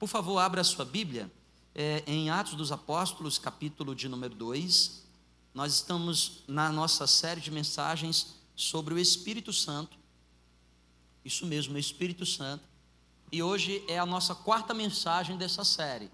[0.00, 1.30] Por favor, abra a sua Bíblia
[1.74, 5.04] é, em Atos dos Apóstolos, capítulo de número 2.
[5.52, 9.98] Nós estamos na nossa série de mensagens sobre o Espírito Santo.
[11.22, 12.64] Isso mesmo, o Espírito Santo.
[13.30, 16.10] E hoje é a nossa quarta mensagem dessa série.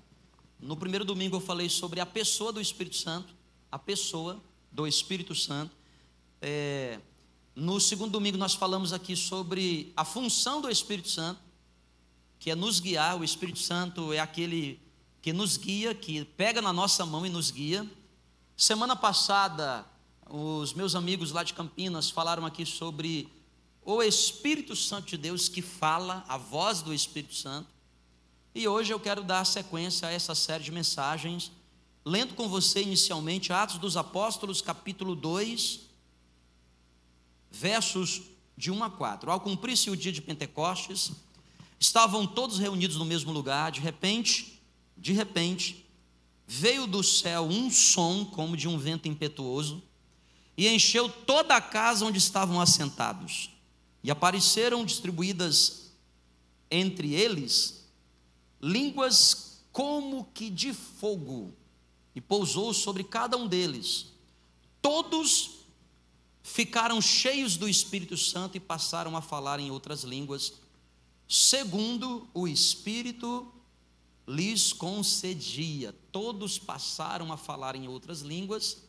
[0.59, 3.33] No primeiro domingo eu falei sobre a pessoa do Espírito Santo,
[3.71, 4.43] a pessoa
[4.73, 5.71] do Espírito Santo.
[6.43, 6.99] É,
[7.55, 11.46] no segundo domingo nós falamos aqui sobre a função do Espírito Santo,
[12.39, 13.19] que é nos guiar.
[13.19, 14.81] O Espírito Santo é aquele
[15.23, 17.89] que nos guia, que pega na nossa mão e nos guia.
[18.57, 19.85] Semana passada,
[20.29, 23.29] os meus amigos lá de Campinas falaram aqui sobre
[23.85, 27.69] o Espírito Santo de Deus que fala, a voz do Espírito Santo.
[28.55, 31.53] E hoje eu quero dar sequência a essa série de mensagens,
[32.05, 35.81] lendo com você inicialmente Atos dos Apóstolos, capítulo 2,
[37.51, 38.23] versos
[38.57, 39.31] de 1 a 4.
[39.31, 41.13] Ao cumprir-se o dia de Pentecostes,
[41.79, 44.63] estavam todos reunidos no mesmo lugar, de repente,
[44.97, 45.87] de repente,
[46.47, 49.83] veio do céu um som como de um vento impetuoso
[50.57, 53.51] e encheu toda a casa onde estavam assentados.
[54.03, 55.93] E apareceram distribuídas
[56.71, 57.87] entre eles
[58.61, 61.53] línguas como que de fogo,
[62.15, 64.07] e pousou sobre cada um deles.
[64.81, 65.67] Todos
[66.43, 70.55] ficaram cheios do Espírito Santo e passaram a falar em outras línguas,
[71.29, 73.53] segundo o Espírito
[74.27, 75.95] lhes concedia.
[76.11, 78.83] Todos passaram a falar em outras línguas,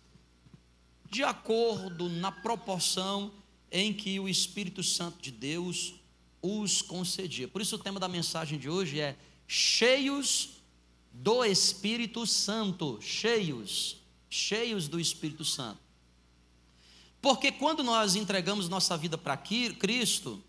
[1.10, 3.32] de acordo na proporção
[3.72, 5.96] em que o Espírito Santo de Deus
[6.42, 7.48] os concedia.
[7.48, 10.50] Por isso o tema da mensagem de hoje é cheios
[11.12, 13.98] do Espírito Santo, cheios,
[14.30, 15.80] cheios do Espírito Santo.
[17.22, 20.42] Porque quando nós entregamos nossa vida para Cristo,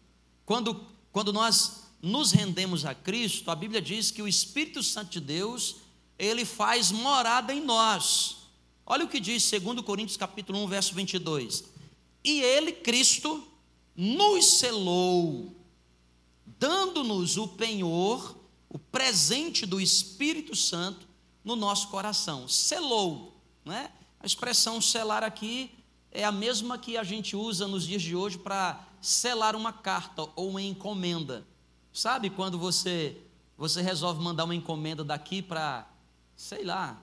[0.44, 5.20] quando, quando nós nos rendemos a Cristo, a Bíblia diz que o Espírito Santo de
[5.20, 5.76] Deus,
[6.18, 8.36] ele faz morada em nós.
[8.86, 11.64] Olha o que diz 2 Coríntios capítulo 1, verso 22.
[12.24, 13.46] E ele, Cristo,
[13.96, 15.54] nos selou,
[16.58, 18.36] dando-nos o penhor,
[18.68, 21.06] o presente do Espírito Santo
[21.44, 22.46] no nosso coração.
[22.46, 23.90] Selou, né?
[24.20, 25.70] A expressão selar aqui
[26.10, 30.28] é a mesma que a gente usa nos dias de hoje para selar uma carta
[30.34, 31.46] ou uma encomenda.
[31.92, 33.16] Sabe quando você
[33.58, 35.84] você resolve mandar uma encomenda daqui para,
[36.36, 37.02] sei lá,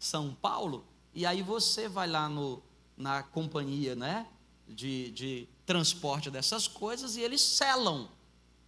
[0.00, 2.60] São Paulo, e aí você vai lá no,
[2.96, 4.26] na companhia né,
[4.68, 8.08] de, de transporte dessas coisas e eles selam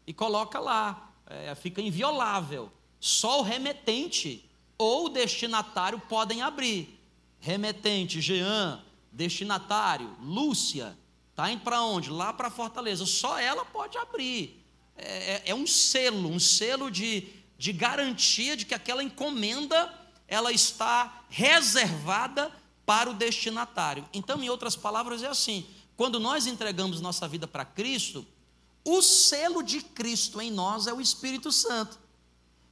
[0.06, 2.70] e coloca lá, é, fica inviolável.
[3.00, 4.48] Só o remetente
[4.78, 7.00] ou o destinatário podem abrir.
[7.40, 8.80] Remetente, Jean,
[9.10, 10.96] destinatário, Lúcia,
[11.34, 12.10] está indo para onde?
[12.10, 13.04] Lá para Fortaleza.
[13.04, 14.64] Só ela pode abrir.
[14.96, 17.28] É, é, é, um selo, um selo de,
[17.58, 19.92] de garantia de que aquela encomenda
[20.28, 22.52] ela está reservada
[22.86, 24.08] para o destinatário.
[24.12, 28.24] Então, em outras palavras, é assim: quando nós entregamos nossa vida para Cristo,
[28.84, 31.98] o selo de Cristo em nós é o Espírito Santo.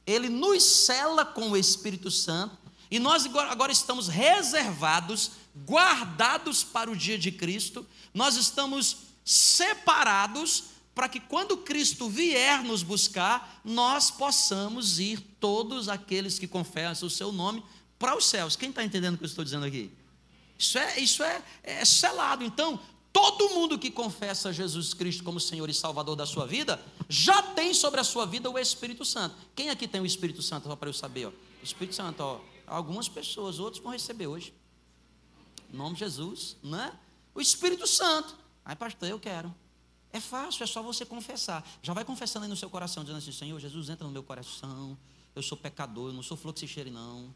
[0.07, 2.57] Ele nos sela com o Espírito Santo
[2.89, 10.65] e nós agora estamos reservados, guardados para o dia de Cristo, nós estamos separados
[10.95, 17.11] para que quando Cristo vier nos buscar, nós possamos ir, todos aqueles que confessam o
[17.11, 17.63] seu nome,
[17.97, 18.55] para os céus.
[18.55, 19.91] Quem está entendendo o que eu estou dizendo aqui?
[20.57, 22.43] Isso é, isso é, é selado.
[22.43, 22.79] Então,
[23.11, 27.73] todo mundo que confessa Jesus Cristo como Senhor e Salvador da sua vida, já tem
[27.73, 29.35] sobre a sua vida o Espírito Santo.
[29.55, 31.27] Quem aqui tem o Espírito Santo, só para eu saber?
[31.27, 31.29] Ó?
[31.29, 34.53] O Espírito Santo, ó, algumas pessoas, outros vão receber hoje.
[35.73, 36.97] Nome de Jesus, né?
[37.33, 38.37] O Espírito Santo.
[38.63, 39.53] Ai, pastor, eu quero.
[40.11, 41.67] É fácil, é só você confessar.
[41.81, 44.95] Já vai confessando aí no seu coração, dizendo assim: Senhor, Jesus entra no meu coração.
[45.35, 46.53] Eu sou pecador, eu não sou flor
[46.91, 47.33] não.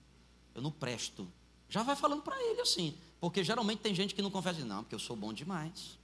[0.54, 1.28] Eu não presto.
[1.68, 2.96] Já vai falando para ele assim.
[3.20, 5.98] Porque geralmente tem gente que não confessa, não, porque eu sou bom demais.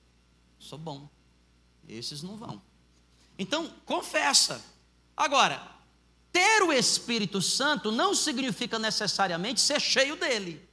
[0.57, 1.07] Sou bom.
[1.87, 2.59] Esses não vão.
[3.37, 4.63] Então, confessa.
[5.15, 5.61] Agora,
[6.31, 10.67] ter o Espírito Santo não significa necessariamente ser cheio dele.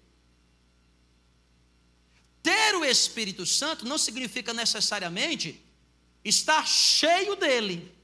[2.43, 5.63] Ter o Espírito Santo não significa necessariamente
[6.25, 7.95] estar cheio dele.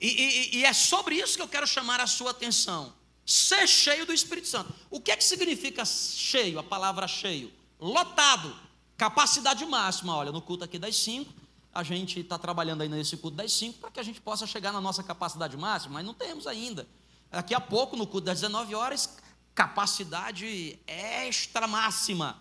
[0.00, 2.94] E, e, e, é sobre isso que eu quero chamar a sua atenção.
[3.26, 4.72] Ser cheio do Espírito Santo.
[4.90, 6.58] O que é que significa cheio?
[6.58, 7.52] A palavra cheio.
[7.80, 8.56] Lotado.
[8.96, 10.14] Capacidade máxima.
[10.16, 11.32] Olha, no culto aqui das cinco,
[11.74, 14.72] a gente está trabalhando aí nesse culto das cinco para que a gente possa chegar
[14.72, 16.86] na nossa capacidade máxima, mas não temos ainda.
[17.30, 19.18] Daqui a pouco, no culto das 19 horas,
[19.58, 22.40] capacidade extra máxima.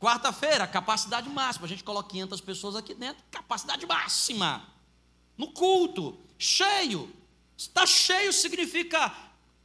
[0.00, 1.66] Quarta-feira, capacidade máxima.
[1.66, 4.66] A gente coloca 500 pessoas aqui dentro, capacidade máxima.
[5.36, 7.14] No culto, cheio.
[7.58, 9.14] Está cheio significa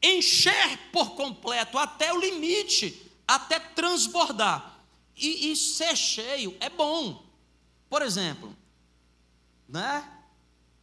[0.04, 4.82] encher por completo, até o limite, até transbordar.
[5.16, 7.24] E, e ser cheio é bom.
[7.90, 8.54] Por exemplo,
[9.66, 10.06] né?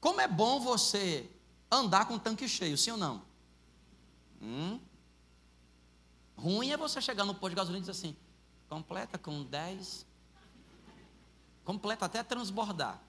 [0.01, 1.29] Como é bom você
[1.71, 3.23] andar com o tanque cheio, sim ou não?
[4.41, 4.81] Hum?
[6.39, 8.17] Ruim é você chegar no posto de gasolina e dizer assim:
[8.69, 10.07] completa com 10,
[11.65, 13.01] completa até transbordar.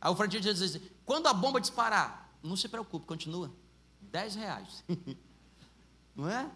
[0.00, 3.52] Aí o frentista diz assim: quando a bomba disparar, não se preocupe, continua.
[4.00, 4.84] 10 reais.
[6.14, 6.48] não é?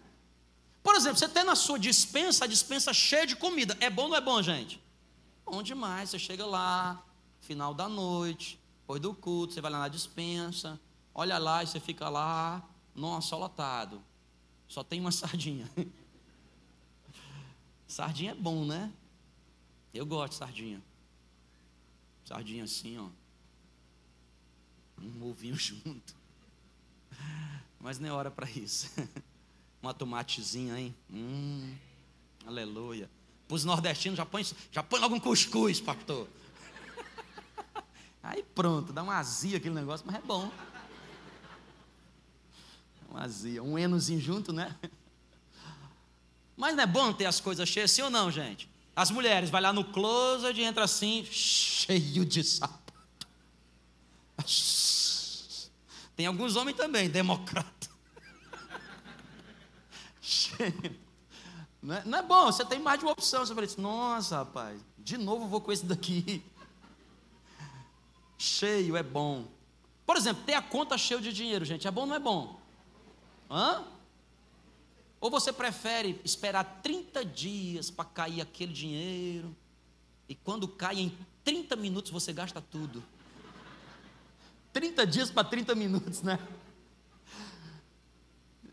[0.81, 3.77] Por exemplo, você tem na sua dispensa a dispensa cheia de comida.
[3.81, 4.81] É bom ou não é bom, gente?
[5.45, 6.09] Bom demais.
[6.09, 7.03] Você chega lá,
[7.41, 10.79] final da noite, depois do culto, você vai lá na dispensa,
[11.13, 12.63] olha lá e você fica lá,
[12.95, 14.01] nossa, lotado.
[14.67, 15.69] Só tem uma sardinha.
[17.87, 18.91] Sardinha é bom, né?
[19.93, 20.81] Eu gosto de sardinha.
[22.25, 23.07] Sardinha assim, ó.
[25.01, 26.15] Um ovinho junto.
[27.79, 28.91] Mas não é hora para isso.
[29.81, 30.95] Uma tomatezinha, hein?
[31.09, 31.75] Hum,
[32.45, 33.09] aleluia.
[33.47, 36.27] Para os nordestinos, já põe, já põe logo um cuscuz, pastor.
[38.21, 40.51] Aí pronto, dá uma azia aquele negócio, mas é bom.
[43.09, 44.75] Uma azia, um enozinho junto, né?
[46.55, 48.69] Mas não é bom ter as coisas cheias, sim ou não, gente?
[48.95, 52.93] As mulheres, vai lá no closet e entra assim, cheio de sapato.
[56.15, 57.87] Tem alguns homens também, democrata.
[60.19, 60.99] Cheio.
[61.81, 63.45] Não é, não é, bom, você tem mais de uma opção.
[63.45, 66.43] Você fala assim, nossa, rapaz, de novo vou com esse daqui.
[68.37, 69.47] Cheio é bom.
[70.05, 72.56] Por exemplo, ter a conta cheia de dinheiro, gente, é bom ou não é bom?
[73.49, 73.83] Hã?
[75.19, 79.55] Ou você prefere esperar 30 dias para cair aquele dinheiro,
[80.29, 83.03] e quando cai em 30 minutos você gasta tudo?
[84.73, 86.37] 30 dias para 30 minutos, né?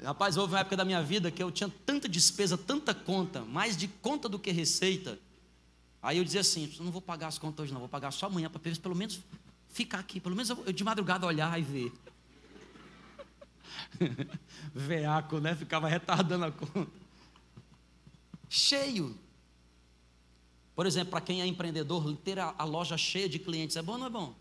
[0.03, 3.75] Rapaz, houve uma época da minha vida que eu tinha tanta despesa, tanta conta, mais
[3.77, 5.19] de conta do que receita.
[6.03, 8.50] Aí eu dizia assim: não vou pagar as contas hoje, não, vou pagar só amanhã
[8.50, 9.20] para pelo menos
[9.70, 11.93] ficar aqui, pelo menos eu, de madrugada olhar e ver.
[14.75, 15.55] Veaco, né?
[15.55, 16.91] Ficava retardando a conta.
[18.49, 19.19] Cheio.
[20.75, 23.93] Por exemplo, para quem é empreendedor, ter a, a, loja cheia de clientes é bom
[23.93, 24.35] ou não é bom?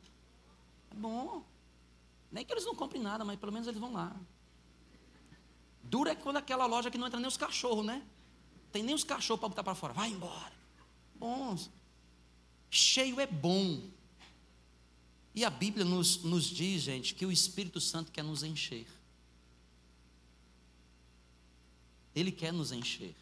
[0.92, 1.44] É bom.
[2.32, 4.16] Nem que eles não comprem nada, mas pelo menos eles vão lá.
[5.84, 8.02] Dura é quando aquela loja que não entra nem os cachorros, né?
[8.72, 9.94] Tem nem os cachorros para botar para fora.
[9.94, 10.54] Vai embora.
[11.16, 11.70] Bons.
[12.72, 13.82] Cheio é bom.
[15.36, 18.88] E a Bíblia nos, nos diz, gente, que o Espírito Santo quer nos encher.
[22.16, 23.16] Ele quer nos encher.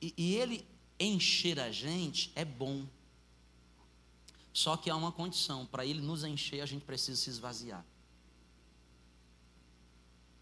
[0.00, 0.66] E, e ele
[0.98, 2.86] encher a gente é bom.
[4.52, 7.84] Só que há uma condição: para ele nos encher, a gente precisa se esvaziar.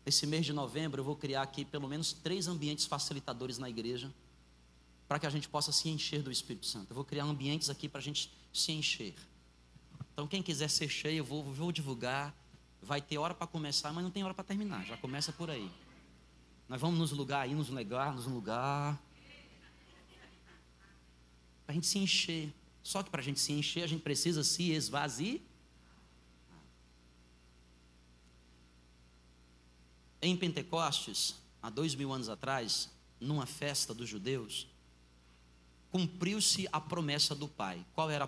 [0.04, 4.12] Esse mês de novembro eu vou criar aqui pelo menos três ambientes facilitadores na igreja,
[5.06, 6.90] para que a gente possa se encher do Espírito Santo.
[6.90, 9.14] Eu vou criar ambientes aqui para a gente se encher.
[10.12, 12.34] Então, quem quiser ser cheio, eu vou, vou divulgar.
[12.82, 14.84] Vai ter hora para começar, mas não tem hora para terminar.
[14.84, 15.70] Já começa por aí.
[16.70, 18.96] Nós vamos nos lugar aí, nos lugar, nos lugar.
[21.66, 22.54] Para a gente se encher.
[22.80, 25.40] Só que para a gente se encher, a gente precisa se esvaziar.
[30.22, 34.68] Em Pentecostes, há dois mil anos atrás, numa festa dos judeus,
[35.90, 37.84] cumpriu-se a promessa do Pai.
[37.94, 38.22] Qual era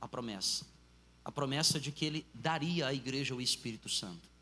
[0.00, 0.66] a promessa?
[1.24, 4.33] A promessa de que ele daria à igreja o Espírito Santo.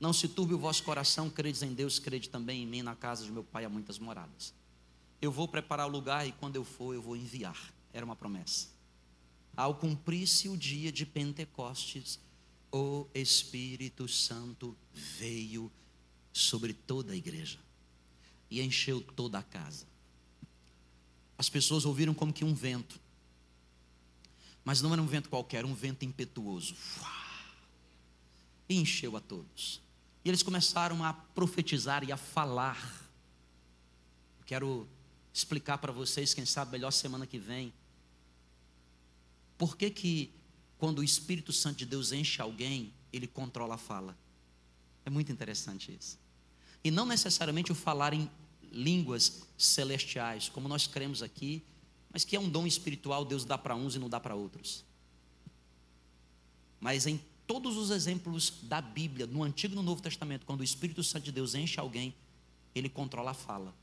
[0.00, 3.22] Não se turbe o vosso coração, credes em Deus, crede também em mim, na casa
[3.22, 4.54] de meu pai há muitas moradas.
[5.20, 7.70] Eu vou preparar o lugar e quando eu for, eu vou enviar.
[7.92, 8.68] Era uma promessa.
[9.54, 12.18] Ao cumprir-se o dia de Pentecostes,
[12.72, 15.70] o Espírito Santo veio
[16.32, 17.58] sobre toda a igreja
[18.50, 19.86] e encheu toda a casa.
[21.36, 22.98] As pessoas ouviram como que um vento,
[24.64, 26.74] mas não era um vento qualquer, um vento impetuoso.
[28.66, 29.80] E encheu a todos.
[30.24, 33.08] E eles começaram a profetizar e a falar.
[34.44, 34.86] Quero
[35.32, 37.72] explicar para vocês, quem sabe melhor semana que vem.
[39.56, 40.32] Por que que
[40.78, 44.16] quando o Espírito Santo de Deus enche alguém, ele controla a fala?
[45.04, 46.18] É muito interessante isso.
[46.82, 48.30] E não necessariamente o falar em
[48.72, 51.62] línguas celestiais, como nós cremos aqui,
[52.12, 54.84] mas que é um dom espiritual, Deus dá para uns e não dá para outros.
[56.80, 60.62] Mas em todos os exemplos da Bíblia, no Antigo e no Novo Testamento, quando o
[60.62, 62.14] Espírito Santo de Deus enche alguém,
[62.72, 63.74] ele controla a fala.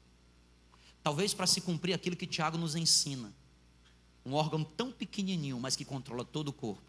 [1.04, 3.30] Talvez para se cumprir aquilo que Tiago nos ensina.
[4.26, 6.82] Um órgão tão pequenininho, mas que controla todo o corpo.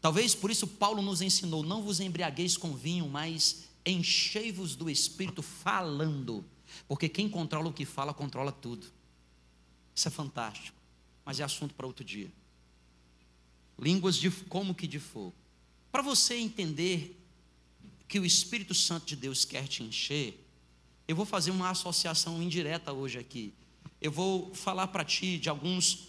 [0.00, 5.42] Talvez por isso Paulo nos ensinou: não vos embriagueis com vinho, mas enchei-vos do Espírito
[5.42, 6.42] falando,
[6.88, 8.86] porque quem controla o que fala, controla tudo.
[9.94, 10.78] Isso é fantástico,
[11.22, 12.32] mas é assunto para outro dia.
[13.78, 15.34] Línguas de como que de fogo.
[15.92, 17.18] Para você entender
[18.08, 20.44] que o Espírito Santo de Deus quer te encher,
[21.08, 23.52] eu vou fazer uma associação indireta hoje aqui.
[24.00, 26.08] Eu vou falar para ti de alguns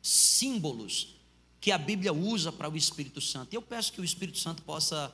[0.00, 1.16] símbolos
[1.60, 3.52] que a Bíblia usa para o Espírito Santo.
[3.52, 5.12] E eu peço que o Espírito Santo possa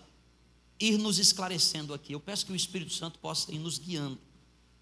[0.79, 2.13] ir nos esclarecendo aqui.
[2.13, 4.19] Eu peço que o Espírito Santo possa ir nos guiando.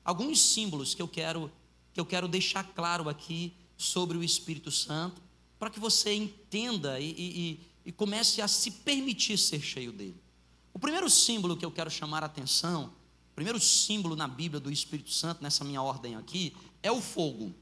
[0.05, 1.51] Alguns símbolos que eu quero
[1.93, 5.21] que eu quero deixar claro aqui sobre o Espírito Santo,
[5.59, 10.17] para que você entenda e, e, e comece a se permitir ser cheio dele.
[10.73, 12.93] O primeiro símbolo que eu quero chamar a atenção,
[13.33, 17.53] o primeiro símbolo na Bíblia do Espírito Santo, nessa minha ordem aqui, é o fogo.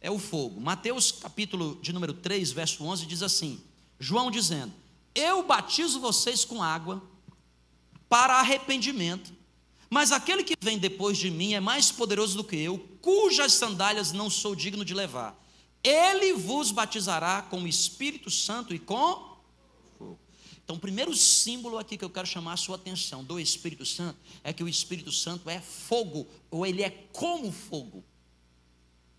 [0.00, 0.60] É o fogo.
[0.60, 3.60] Mateus capítulo de número 3, verso 11 diz assim:
[3.98, 4.72] João dizendo:
[5.14, 7.02] Eu batizo vocês com água
[8.08, 9.32] para arrependimento,
[9.90, 14.12] mas aquele que vem depois de mim é mais poderoso do que eu, cujas sandálias
[14.12, 15.36] não sou digno de levar.
[15.82, 19.38] Ele vos batizará com o Espírito Santo e com
[19.98, 20.18] fogo.
[20.64, 24.18] Então, o primeiro símbolo aqui que eu quero chamar a sua atenção do Espírito Santo
[24.44, 28.04] é que o Espírito Santo é fogo, ou ele é como fogo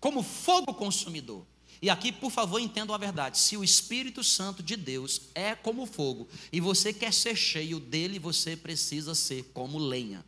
[0.00, 1.46] como fogo consumidor.
[1.82, 3.38] E aqui, por favor, entendam a verdade.
[3.38, 8.18] Se o Espírito Santo de Deus é como fogo e você quer ser cheio dele,
[8.18, 10.24] você precisa ser como lenha.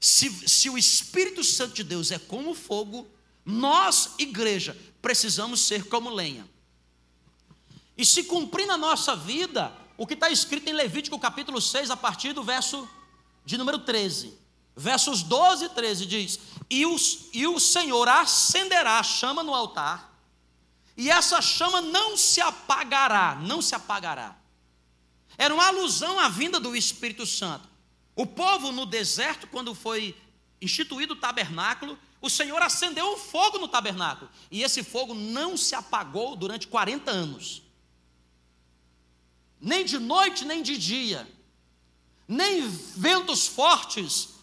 [0.00, 3.06] Se, se o Espírito Santo de Deus é como fogo,
[3.50, 6.46] nós, igreja, precisamos ser como lenha.
[7.96, 11.96] E se cumprir na nossa vida o que está escrito em Levítico capítulo 6, a
[11.96, 12.86] partir do verso
[13.46, 14.36] de número 13.
[14.76, 16.38] Versos 12 e 13 diz:
[16.68, 20.12] e, os, e o Senhor acenderá a chama no altar,
[20.94, 24.36] e essa chama não se apagará, não se apagará.
[25.38, 27.66] Era uma alusão à vinda do Espírito Santo.
[28.14, 30.14] O povo no deserto, quando foi
[30.60, 35.74] instituído o tabernáculo, o Senhor acendeu um fogo no tabernáculo, e esse fogo não se
[35.74, 37.62] apagou durante 40 anos.
[39.60, 41.28] Nem de noite, nem de dia.
[42.26, 44.38] Nem ventos fortes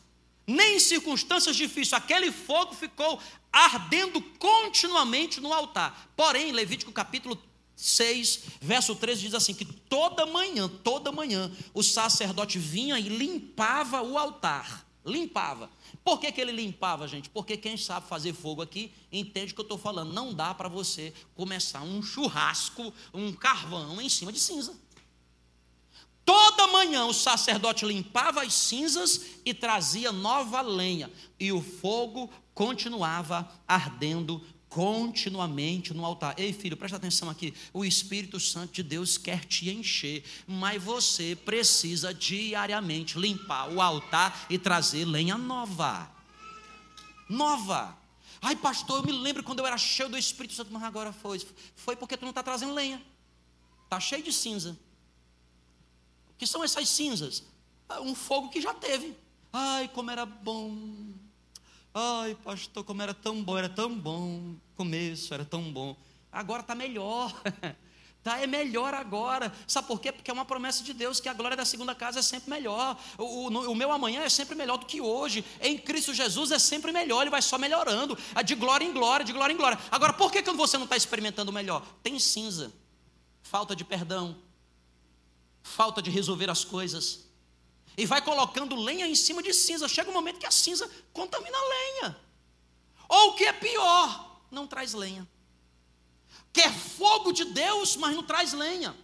[0.48, 3.20] nem em circunstâncias difíceis, aquele fogo ficou
[3.52, 6.12] ardendo continuamente no altar.
[6.16, 7.42] Porém, Levítico capítulo
[7.76, 14.02] 6, verso 13 diz assim: que toda manhã, toda manhã, o sacerdote vinha e limpava
[14.02, 14.86] o altar.
[15.04, 15.70] Limpava.
[16.06, 17.32] Por que, que ele limpava, gente?
[17.32, 20.14] Porque quem sabe fazer fogo aqui entende o que eu estou falando.
[20.14, 24.80] Não dá para você começar um churrasco, um carvão em cima de cinza.
[26.24, 33.50] Toda manhã o sacerdote limpava as cinzas e trazia nova lenha, e o fogo continuava
[33.68, 34.44] ardendo
[34.76, 36.36] continuamente no altar.
[36.38, 37.54] Ei, filho, presta atenção aqui.
[37.72, 44.46] O Espírito Santo de Deus quer te encher, mas você precisa diariamente limpar o altar
[44.50, 46.12] e trazer lenha nova.
[47.30, 47.98] Nova.
[48.42, 51.42] Ai, pastor, eu me lembro quando eu era cheio do Espírito Santo, mas agora foi.
[51.74, 53.02] Foi porque tu não está trazendo lenha.
[53.86, 54.78] Está cheio de cinza
[56.38, 57.44] que são essas cinzas?
[57.88, 59.16] Ah, um fogo que já teve.
[59.52, 60.76] Ai, como era bom.
[61.94, 64.56] Ai, pastor, como era tão bom, era tão bom.
[64.76, 65.96] Começo era tão bom.
[66.32, 67.34] Agora está melhor.
[68.26, 69.54] Tá, é melhor agora.
[69.68, 70.12] Sabe por quê?
[70.12, 73.00] Porque é uma promessa de Deus que a glória da segunda casa é sempre melhor.
[73.20, 75.46] O, o, o, meu amanhã é sempre melhor do que hoje.
[75.62, 78.18] Em Cristo Jesus é sempre melhor, ele vai só melhorando.
[78.34, 79.78] É de glória em glória, de glória em glória.
[79.92, 81.86] Agora, por que, que você não está experimentando melhor?
[82.02, 82.74] Tem cinza,
[83.44, 84.36] falta de perdão,
[85.62, 87.26] falta de resolver as coisas.
[87.96, 89.88] E vai colocando lenha em cima de cinza.
[89.88, 92.18] Chega um momento que a cinza contamina a lenha.
[93.08, 95.28] Ou o que é pior, não traz lenha.
[96.52, 98.96] Quer fogo de Deus, mas não traz lenha.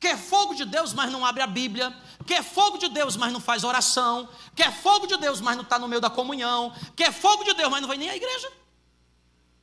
[0.00, 1.94] Quer fogo de Deus, mas não abre a Bíblia.
[2.26, 4.28] Quer fogo de Deus, mas não faz oração.
[4.56, 6.74] Quer fogo de Deus, mas não está no meio da comunhão.
[6.96, 8.50] Quer fogo de Deus, mas não vai nem à igreja.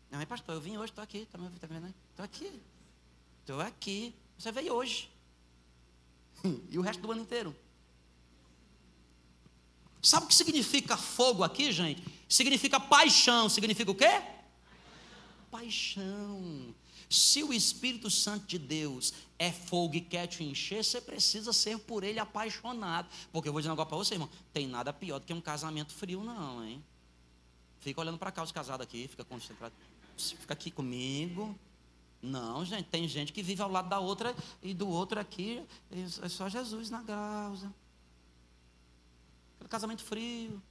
[0.09, 1.19] Não, mas pastor, eu vim hoje, estou aqui.
[1.19, 1.39] Estou
[2.15, 2.61] tá aqui.
[3.41, 4.15] Estou aqui.
[4.37, 5.09] Você veio hoje.
[6.69, 7.55] e o resto do ano inteiro.
[10.01, 12.03] Sabe o que significa fogo aqui, gente?
[12.29, 13.49] Significa paixão.
[13.49, 14.21] Significa o quê?
[15.57, 16.75] Paixão.
[17.09, 21.79] Se o Espírito Santo de Deus é fogo e quer te encher, você precisa ser
[21.79, 23.09] por ele apaixonado.
[23.31, 25.41] Porque eu vou dizer um negócio para você, irmão: tem nada pior do que um
[25.41, 26.83] casamento frio, não, hein?
[27.79, 29.73] Fica olhando para cá os casados aqui, fica concentrado.
[30.15, 31.57] Fica aqui comigo.
[32.21, 35.63] Não, gente, tem gente que vive ao lado da outra e do outro aqui
[36.21, 37.73] é só Jesus na graça.
[39.55, 40.61] Aquele casamento frio.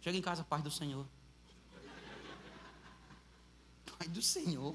[0.00, 1.06] Chega em casa, paz do Senhor.
[4.02, 4.74] Pai do Senhor.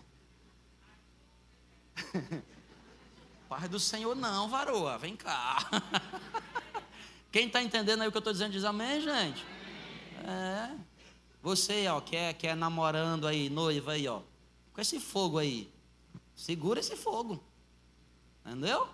[3.50, 5.70] Paz do Senhor não, varoa, vem cá.
[7.30, 9.46] Quem está entendendo aí o que eu estou dizendo diz amém, gente?
[10.24, 10.74] É.
[11.44, 14.22] Você, ó, que é, que é namorando aí, noiva aí, ó.
[14.72, 15.70] Com esse fogo aí.
[16.34, 17.44] Segura esse fogo.
[18.46, 18.88] Entendeu?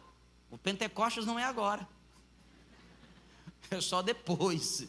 [0.50, 1.88] O Pentecostes não é agora.
[3.70, 4.88] É só depois.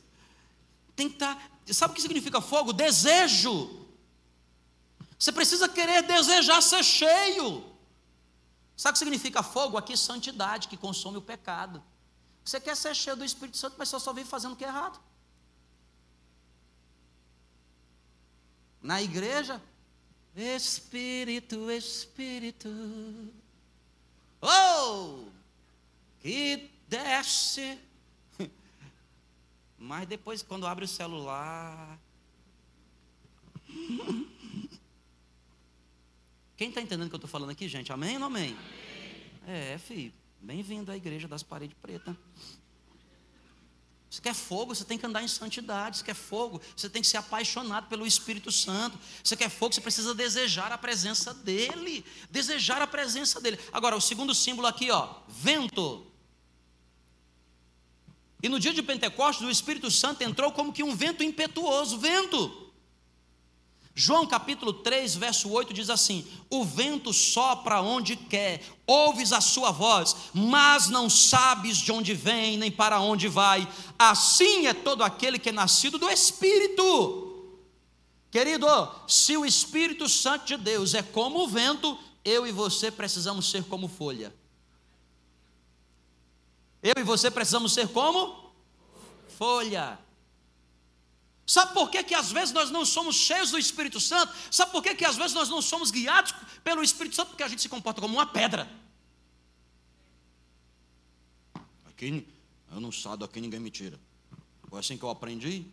[0.97, 1.37] Tem que estar.
[1.37, 2.73] Tá, sabe o que significa fogo?
[2.73, 3.84] Desejo.
[5.19, 7.65] Você precisa querer desejar ser cheio.
[8.77, 9.77] Sabe o que significa fogo?
[9.77, 11.83] Aqui, santidade, que consome o pecado.
[12.45, 14.69] Você quer ser cheio do Espírito Santo, mas você só vive fazendo o que é
[14.69, 15.01] errado.
[18.83, 19.63] Na igreja,
[20.37, 22.69] Espírito, Espírito,
[24.43, 25.25] oh,
[26.21, 27.79] que desce.
[29.79, 31.99] Mas depois, quando abre o celular.
[36.57, 37.93] Quem está entendendo o que eu estou falando aqui, gente?
[37.93, 38.57] Amém ou não amém?
[39.45, 39.73] amém.
[39.73, 40.13] É, filho.
[40.41, 42.15] Bem-vindo à igreja das paredes pretas.
[44.09, 45.99] Você quer fogo, você tem que andar em santidade.
[45.99, 48.97] Você quer fogo, você tem que ser apaixonado pelo Espírito Santo.
[49.23, 52.05] Você quer fogo, você precisa desejar a presença dele.
[52.31, 53.59] Desejar a presença dele.
[53.73, 56.07] Agora, o segundo símbolo aqui, ó, vento.
[58.41, 62.64] E no dia de Pentecostes, o Espírito Santo entrou como que um vento impetuoso, vento.
[63.97, 69.71] João capítulo 3, verso 8 diz assim: O vento sopra onde quer, ouves a sua
[69.71, 73.69] voz, mas não sabes de onde vem nem para onde vai.
[73.97, 77.31] Assim é todo aquele que é nascido do Espírito.
[78.33, 78.67] Querido,
[79.07, 83.63] se o Espírito Santo de Deus é como o vento, eu e você precisamos ser
[83.63, 84.35] como folha.
[86.83, 88.53] Eu e você precisamos ser como
[89.39, 90.04] folha.
[91.47, 94.33] Sabe por que, que às vezes nós não somos cheios do Espírito Santo?
[94.51, 96.33] Sabe por que, que às vezes nós não somos guiados
[96.63, 97.29] pelo Espírito Santo?
[97.29, 98.71] Porque a gente se comporta como uma pedra.
[101.85, 102.27] Aqui,
[102.73, 104.01] eu não saio daqui, ninguém me tira.
[104.69, 105.67] Foi assim que eu aprendi.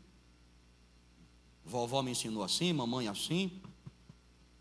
[1.64, 3.62] Vovó me ensinou assim, mamãe assim.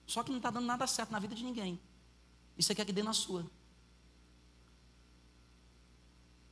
[0.07, 1.81] Só que não está dando nada certo na vida de ninguém.
[2.57, 3.51] E você quer que dê na sua.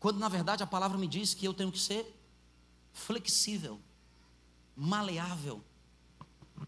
[0.00, 2.12] Quando na verdade a palavra me diz que eu tenho que ser
[2.92, 3.80] flexível
[4.78, 5.60] maleável,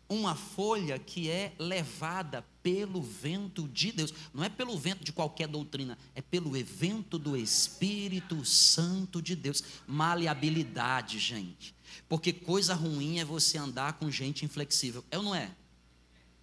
[0.08, 5.46] uma folha que é levada pelo vento de Deus, não é pelo vento de qualquer
[5.46, 9.62] doutrina, é pelo evento do Espírito Santo de Deus.
[9.86, 11.74] Maleabilidade, gente.
[12.08, 15.04] Porque coisa ruim é você andar com gente inflexível.
[15.10, 15.50] É ou não é?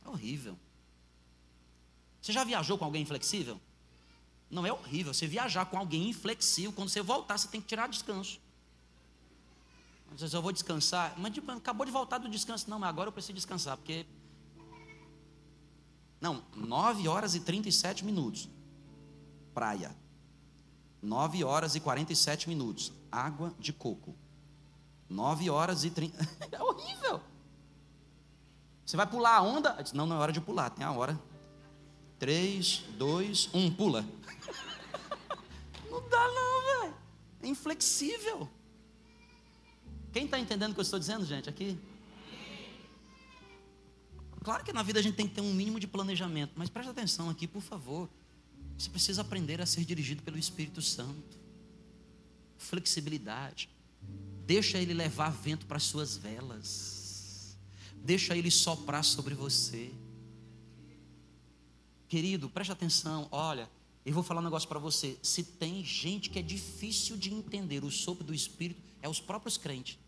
[0.06, 0.58] É horrível.
[2.21, 3.60] Você já viajou com alguém inflexível?
[4.49, 5.13] Não é horrível.
[5.13, 8.39] Você viajar com alguém inflexível, quando você voltar, você tem que tirar descanso.
[10.13, 12.69] Às eu vou descansar, mas tipo, acabou de voltar do descanso.
[12.69, 14.05] Não, mas agora eu preciso descansar, porque.
[16.19, 18.49] Não, 9 horas e 37 minutos.
[19.53, 19.95] Praia.
[21.01, 22.91] 9 horas e 47 minutos.
[23.11, 24.15] Água de coco.
[25.09, 26.17] 9 horas e 30.
[26.51, 27.21] é horrível.
[28.85, 29.77] Você vai pular a onda?
[29.93, 31.19] Não, não é hora de pular, tem a hora.
[32.19, 34.01] 3, 2, 1, pula.
[35.91, 36.95] não dá, não, velho.
[37.41, 38.49] É inflexível.
[40.17, 41.77] Quem está entendendo o que eu estou dizendo, gente, aqui?
[44.43, 46.89] Claro que na vida a gente tem que ter um mínimo de planejamento, mas preste
[46.89, 48.10] atenção aqui, por favor.
[48.75, 51.38] Você precisa aprender a ser dirigido pelo Espírito Santo.
[52.58, 53.69] Flexibilidade.
[54.43, 57.56] Deixa ele levar vento para as suas velas.
[57.97, 59.93] Deixa ele soprar sobre você.
[62.08, 63.27] Querido, preste atenção.
[63.32, 63.69] Olha,
[64.03, 65.15] eu vou falar um negócio para você.
[65.21, 69.60] Se tem gente que é difícil de entender o sopro do Espírito, é os próprios
[69.60, 70.06] crentes.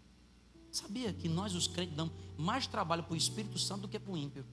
[0.71, 4.13] Sabia que nós, os crentes, damos mais trabalho para o Espírito Santo do que para
[4.13, 4.45] o ímpio?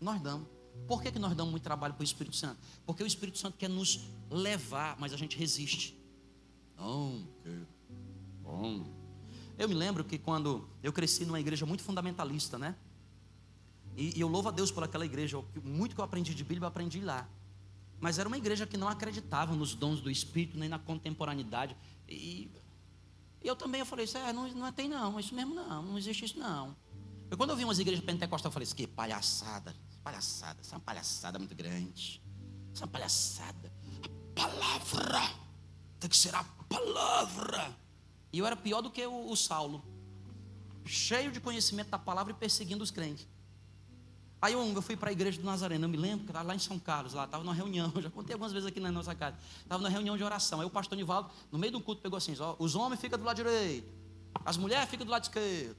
[0.00, 0.46] Nós damos.
[0.86, 2.58] Por que, que nós damos muito trabalho para o Espírito Santo?
[2.86, 5.96] Porque o Espírito Santo quer nos levar, mas a gente resiste.
[6.76, 7.26] Não,
[8.42, 8.84] bom.
[9.58, 12.74] Eu me lembro que quando eu cresci numa igreja muito fundamentalista, né?
[13.96, 15.42] E, e eu louvo a Deus por aquela igreja.
[15.62, 17.28] Muito que eu aprendi de Bíblia, eu aprendi lá.
[18.00, 21.76] Mas era uma igreja que não acreditava nos dons do Espírito, nem na contemporaneidade.
[22.08, 22.50] E
[23.42, 25.98] e eu também eu falei, isso é, não, não tem não, isso mesmo não, não
[25.98, 26.76] existe isso não.
[27.30, 29.74] Eu, quando eu vi umas igrejas pentecostais, eu falei, isso que palhaçada,
[30.04, 32.22] palhaçada, isso é uma palhaçada muito grande.
[32.72, 33.72] Isso é uma palhaçada.
[34.04, 35.20] A palavra
[35.98, 37.76] tem que ser a palavra.
[38.32, 39.84] E eu era pior do que o, o Saulo,
[40.84, 43.26] cheio de conhecimento da palavra e perseguindo os crentes.
[44.42, 46.52] Aí eu, eu fui para a igreja do Nazareno, eu me lembro que estava lá
[46.52, 49.36] em São Carlos, lá, estava numa reunião, já contei algumas vezes aqui na nossa casa,
[49.62, 50.58] estava numa reunião de oração.
[50.58, 53.24] Aí o pastor Nivaldo, no meio do culto, pegou assim: ó, os homens ficam do
[53.24, 53.86] lado direito,
[54.44, 55.76] as mulheres ficam do lado esquerdo.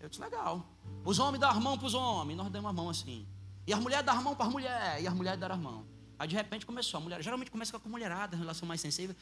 [0.00, 0.66] Eu disse: legal.
[1.04, 3.26] Os homens dão a mão para os homens, nós demos a mão assim.
[3.66, 5.84] E as mulheres dão a mão para as mulheres, e as mulheres deram a mão.
[6.18, 9.14] Aí de repente começou, a mulher, geralmente começa com a mulherada, relação mais sensível.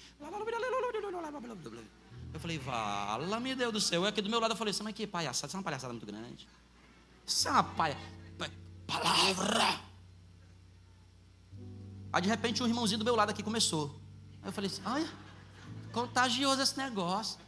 [2.32, 4.02] Eu falei, vala, meu Deus do céu.
[4.02, 6.06] Eu aqui do meu lado eu falei, mas que palhaçada, isso é uma palhaçada muito
[6.06, 6.46] grande.
[7.26, 7.96] Isso é uma paia,
[8.88, 9.80] palavra.
[12.10, 14.00] Aí de repente um irmãozinho do meu lado aqui começou.
[14.42, 15.08] Aí eu falei assim, olha,
[15.92, 17.38] contagioso esse negócio.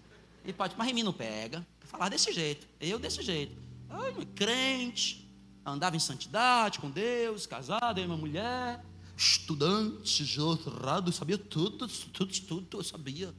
[0.45, 1.67] E pode, mas em mim não pega.
[1.81, 3.57] Falar desse jeito, eu desse jeito.
[3.89, 5.29] Ai, crente,
[5.65, 8.85] andava em santidade com Deus, casado, eu e uma mulher,
[9.17, 13.35] estudante, doutorado, sabia tudo, tudo, tudo, eu sabia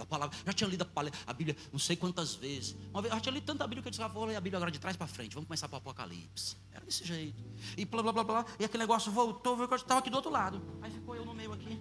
[0.00, 0.36] da palavra.
[0.44, 0.86] Já tinha lido
[1.26, 2.76] a Bíblia não sei quantas vezes.
[2.92, 4.58] Uma vez, já tinha lido tanta Bíblia que eu disse, ah, vou ler a Bíblia
[4.58, 6.56] agora de trás para frente, vamos começar para o Apocalipse.
[6.72, 7.42] Era desse jeito.
[7.76, 10.16] E blá, blá, blá, blá, e aquele negócio voltou, viu que eu estava aqui do
[10.16, 10.62] outro lado.
[10.82, 11.80] Aí ficou eu no meio aqui.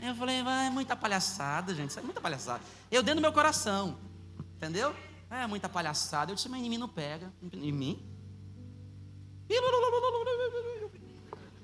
[0.00, 2.62] Eu falei, vai, é muita palhaçada, gente, isso é muita palhaçada.
[2.90, 3.98] Eu dentro do meu coração,
[4.56, 4.94] entendeu?
[5.30, 6.30] É muita palhaçada.
[6.30, 7.32] Eu disse, mas em mim não pega.
[7.52, 8.02] Em mim?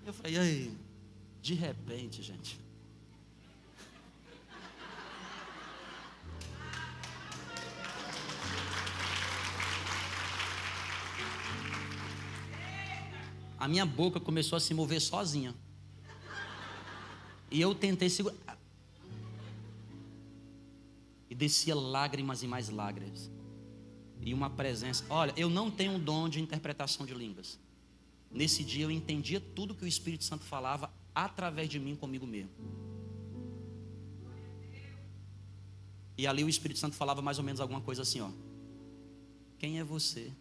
[0.06, 0.76] Eu falei, aí,
[1.40, 2.60] de repente, gente.
[13.60, 15.54] A minha boca começou a se mover sozinha.
[17.50, 18.58] E eu tentei segurar.
[21.28, 23.30] E descia lágrimas e mais lágrimas.
[24.22, 25.04] E uma presença.
[25.10, 27.58] Olha, eu não tenho um dom de interpretação de línguas.
[28.30, 32.50] Nesse dia eu entendia tudo que o Espírito Santo falava através de mim comigo mesmo.
[36.16, 38.30] E ali o Espírito Santo falava mais ou menos alguma coisa assim, ó.
[39.58, 40.32] Quem é você?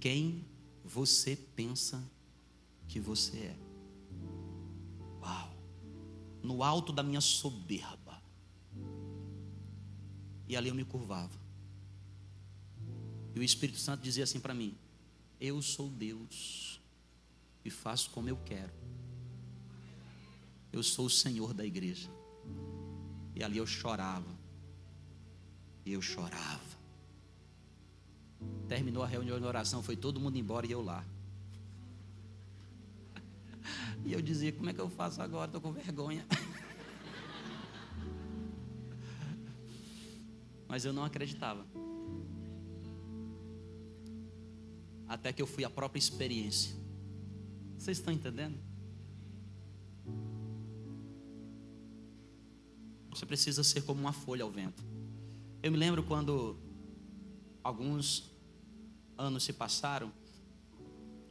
[0.00, 0.44] Quem
[0.88, 2.02] você pensa
[2.88, 3.68] que você é?
[6.48, 8.22] no alto da minha soberba.
[10.48, 11.38] E ali eu me curvava.
[13.34, 14.74] E o Espírito Santo dizia assim para mim:
[15.38, 16.80] Eu sou Deus
[17.64, 18.72] e faço como eu quero.
[20.72, 22.10] Eu sou o Senhor da igreja.
[23.34, 24.38] E ali eu chorava.
[25.84, 26.67] E eu chorava.
[28.68, 31.04] Terminou a reunião de oração, foi todo mundo embora e eu lá.
[34.04, 35.46] E eu dizia: Como é que eu faço agora?
[35.46, 36.24] Estou com vergonha.
[40.68, 41.66] Mas eu não acreditava.
[45.06, 46.76] Até que eu fui a própria experiência.
[47.78, 48.58] Vocês estão entendendo?
[53.10, 54.84] Você precisa ser como uma folha ao vento.
[55.62, 56.56] Eu me lembro quando
[57.68, 58.30] alguns
[59.16, 60.10] anos se passaram,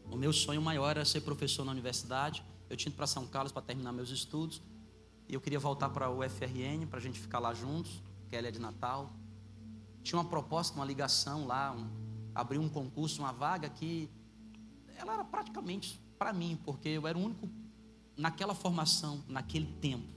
[0.10, 2.43] o meu sonho maior era ser professor na universidade.
[2.69, 4.62] Eu tinha ido para São Carlos para terminar meus estudos.
[5.28, 8.47] E eu queria voltar para o UFRN para a gente ficar lá juntos, que ela
[8.47, 9.12] é de Natal.
[10.04, 11.89] Tinha uma proposta, uma ligação lá, um,
[12.34, 14.10] abrir um concurso, uma vaga que
[14.95, 17.50] ela era praticamente para mim, porque eu era o único
[18.15, 20.08] naquela formação, naquele tempo.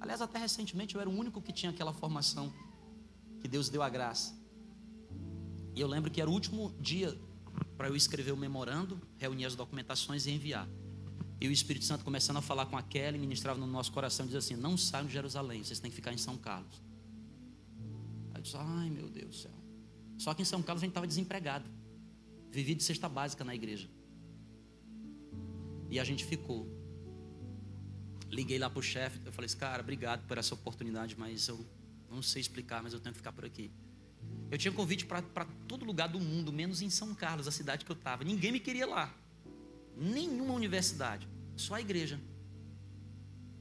[0.00, 2.50] Aliás, até recentemente eu era o único que tinha aquela formação
[3.40, 4.39] que Deus deu a graça.
[5.80, 7.18] E eu lembro que era o último dia
[7.78, 10.68] para eu escrever o memorando, reunir as documentações e enviar.
[11.40, 14.34] E o Espírito Santo começando a falar com a Kelly, ministrava no nosso coração, diz
[14.34, 16.82] assim: Não saiam de Jerusalém, vocês têm que ficar em São Carlos.
[18.34, 19.54] Aí eu disse: Ai meu Deus do céu.
[20.18, 21.64] Só que em São Carlos a gente estava desempregado.
[22.50, 23.88] Vivi de cesta básica na igreja.
[25.88, 26.68] E a gente ficou.
[28.28, 31.66] Liguei lá para o chefe, eu falei assim, cara, obrigado por essa oportunidade, mas eu
[32.10, 33.72] não sei explicar, mas eu tenho que ficar por aqui.
[34.50, 35.22] Eu tinha convite para
[35.68, 38.24] todo lugar do mundo, menos em São Carlos, a cidade que eu estava.
[38.24, 39.14] Ninguém me queria lá
[40.00, 42.18] nenhuma universidade, só a igreja.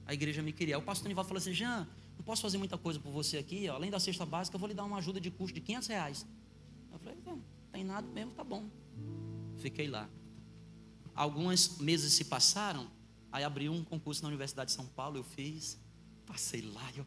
[0.06, 0.78] A igreja me queria.
[0.78, 3.76] O pastor Nival falou assim: Jean, não posso fazer muita coisa por você aqui, ó.
[3.76, 6.26] além da cesta básica, eu vou lhe dar uma ajuda de custo de 500 reais.
[6.92, 8.70] Eu falei: não, tem nada mesmo, tá bom.
[9.58, 10.10] Fiquei lá.
[11.14, 12.90] Alguns meses se passaram,
[13.32, 15.78] aí abriu um concurso na Universidade de São Paulo, eu fiz,
[16.26, 17.06] passei lá, eu,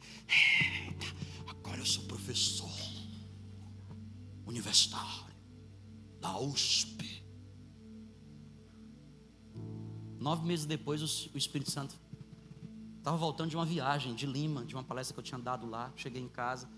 [1.49, 2.69] agora eu sou professor
[4.47, 5.33] universitário
[6.21, 7.23] da USP.
[10.19, 11.97] Nove meses depois, o Espírito Santo
[12.99, 15.93] estava voltando de uma viagem de Lima, de uma palestra que eu tinha dado lá.
[15.97, 16.69] Cheguei em casa,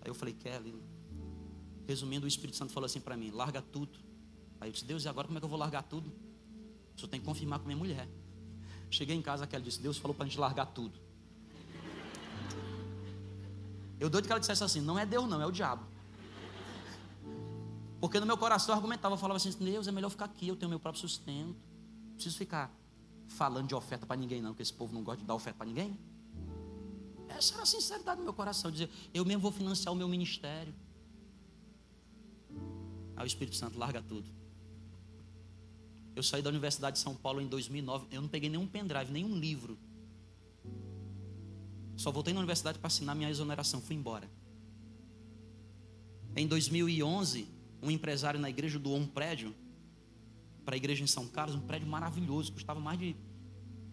[0.00, 0.74] aí eu falei, Kelly.
[1.86, 3.98] Resumindo, o Espírito Santo falou assim para mim: larga tudo.
[4.60, 6.12] Aí eu disse: Deus, e agora como é que eu vou largar tudo?
[6.96, 8.08] Só tem que confirmar com minha mulher.
[8.90, 10.98] Cheguei em casa, a Kelly disse: Deus falou para a gente largar tudo.
[14.00, 15.86] Eu doido que ela dissesse assim: não é Deus, não, é o diabo.
[18.00, 20.56] Porque no meu coração eu argumentava, eu falava assim: Deus, é melhor ficar aqui, eu
[20.56, 21.56] tenho meu próprio sustento.
[22.06, 22.72] Não preciso ficar
[23.28, 25.66] falando de oferta para ninguém, não, porque esse povo não gosta de dar oferta para
[25.66, 25.98] ninguém.
[27.28, 30.74] Essa era a sinceridade do meu coração, dizer, eu mesmo vou financiar o meu ministério.
[33.16, 34.28] Aí o Espírito Santo larga tudo.
[36.14, 38.06] Eu saí da Universidade de São Paulo em 2009.
[38.10, 39.78] Eu não peguei nenhum pendrive, nenhum livro.
[41.96, 43.80] Só voltei na universidade para assinar minha exoneração.
[43.80, 44.28] Fui embora.
[46.34, 47.48] Em 2011,
[47.82, 49.54] um empresário na igreja doou um prédio
[50.64, 53.16] para a igreja em São Carlos, um prédio maravilhoso, custava mais de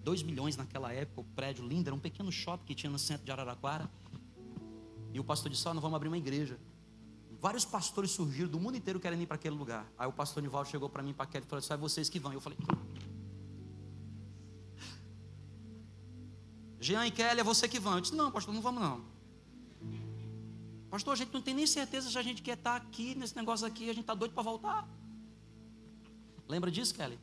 [0.03, 3.25] 2 milhões naquela época, o prédio lindo, era um pequeno shopping que tinha no centro
[3.25, 3.89] de Araraquara.
[5.13, 6.59] E o pastor disse: oh, nós vamos abrir uma igreja.
[7.41, 9.89] Vários pastores surgiram do mundo inteiro querendo ir para aquele lugar.
[9.97, 12.19] Aí o pastor Nivaldo chegou para mim, para aquele, e falou: só é vocês que
[12.19, 12.33] vão.
[12.33, 12.57] Eu falei:
[16.79, 17.95] Jean e Kelly, é você que vão.
[17.95, 19.14] Eu disse: não, pastor, não vamos não.
[20.95, 23.67] Pastor, a gente não tem nem certeza se a gente quer estar aqui nesse negócio
[23.67, 24.87] aqui, a gente está doido para voltar.
[26.47, 27.19] Lembra disso, Kelly?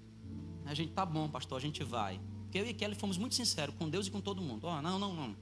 [0.66, 2.20] A gente tá bom, pastor, a gente vai.
[2.42, 4.64] Porque eu e Kelly fomos muito sinceros com Deus e com todo mundo.
[4.66, 5.36] Ó, oh, não, não, não.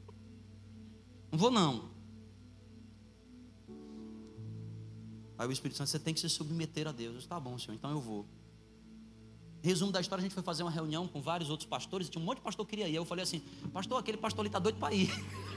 [1.33, 1.91] Não vou não.
[5.37, 7.11] Aí o Espírito Santo, você tem que se submeter a Deus.
[7.11, 8.25] Eu disse, tá bom, senhor, então eu vou.
[9.61, 12.25] Resumo da história, a gente foi fazer uma reunião com vários outros pastores, tinha um
[12.25, 12.95] monte de pastor que queria ir.
[12.95, 13.41] Eu falei assim,
[13.73, 15.11] pastor, aquele pastor ali está doido para ir.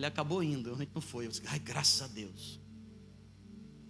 [0.00, 1.26] Ele acabou indo, a gente não foi.
[1.26, 2.58] Eu disse, ai, graças a Deus.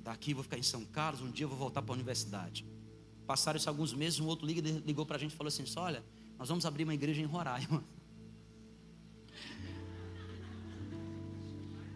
[0.03, 2.67] Daqui vou ficar em São Carlos, um dia vou voltar para a universidade.
[3.29, 6.05] Passaram-se alguns meses, um outro líder ligou para a gente e falou assim: Olha,
[6.37, 7.85] nós vamos abrir uma igreja em Roraima.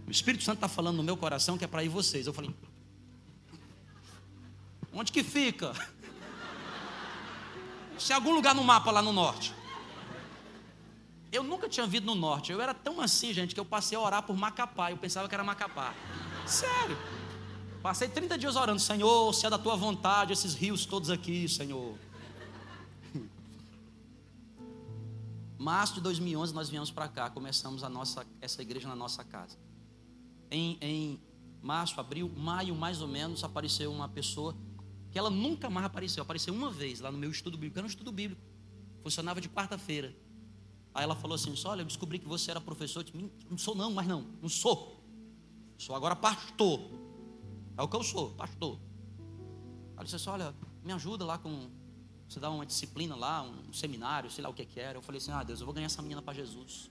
[0.06, 2.26] O Espírito Santo está falando no meu coração que é para ir vocês.
[2.26, 2.54] Eu falei:
[4.92, 5.72] Onde que fica?
[7.98, 9.52] Se algum lugar no mapa lá no norte.
[11.34, 12.52] Eu nunca tinha vindo no norte.
[12.52, 14.92] Eu era tão assim, gente, que eu passei a orar por Macapá.
[14.92, 15.92] Eu pensava que era Macapá.
[16.46, 16.96] Sério.
[17.82, 21.98] Passei 30 dias orando, Senhor, se é da tua vontade, esses rios todos aqui, Senhor.
[25.58, 29.58] Março de 2011 nós viemos para cá, começamos a nossa, essa igreja na nossa casa.
[30.52, 31.20] Em, em
[31.60, 34.56] março, abril, maio mais ou menos, apareceu uma pessoa
[35.10, 37.90] que ela nunca mais apareceu, apareceu uma vez lá no meu estudo bíblico, era um
[37.90, 38.40] estudo bíblico,
[39.02, 40.14] funcionava de quarta-feira.
[40.94, 43.00] Aí ela falou assim: Olha, eu descobri que você era professor.
[43.00, 45.02] Eu disse, não sou, não, mas não, não sou.
[45.76, 46.80] Sou agora pastor.
[47.76, 48.78] É o que eu sou, pastor.
[49.94, 50.54] Ela disse assim: Olha,
[50.84, 51.68] me ajuda lá com.
[52.28, 54.96] Você dá uma disciplina lá, um seminário, sei lá o que, que era.
[54.96, 56.90] Eu falei assim: Ah, Deus, eu vou ganhar essa menina para Jesus.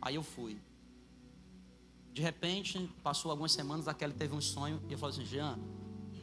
[0.00, 0.60] Aí eu fui.
[2.12, 5.58] De repente, passou algumas semanas, a Kelly teve um sonho e eu falei assim: Jean,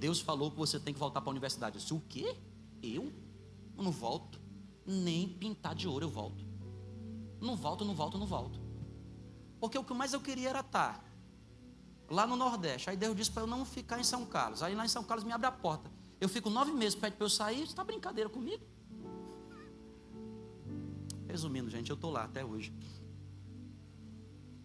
[0.01, 1.77] Deus falou que você tem que voltar para a universidade.
[1.77, 2.35] Eu disse: O quê?
[2.83, 3.13] Eu?
[3.77, 4.37] Eu não volto.
[4.85, 6.48] Nem pintar de ouro eu volto.
[7.41, 8.59] Não volto, não volto, não volto.
[9.59, 11.03] Porque o que mais eu queria era estar
[12.09, 12.89] lá no Nordeste.
[12.89, 14.63] Aí Deus disse para eu não ficar em São Carlos.
[14.63, 15.91] Aí lá em São Carlos me abre a porta.
[16.19, 17.63] Eu fico nove meses, pede para eu sair.
[17.63, 18.63] Está brincadeira comigo?
[21.27, 22.73] Resumindo, gente, eu estou lá até hoje.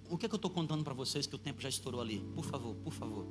[0.08, 2.20] O que, é que eu estou contando para vocês que o tempo já estourou ali?
[2.34, 3.26] Por favor, por favor.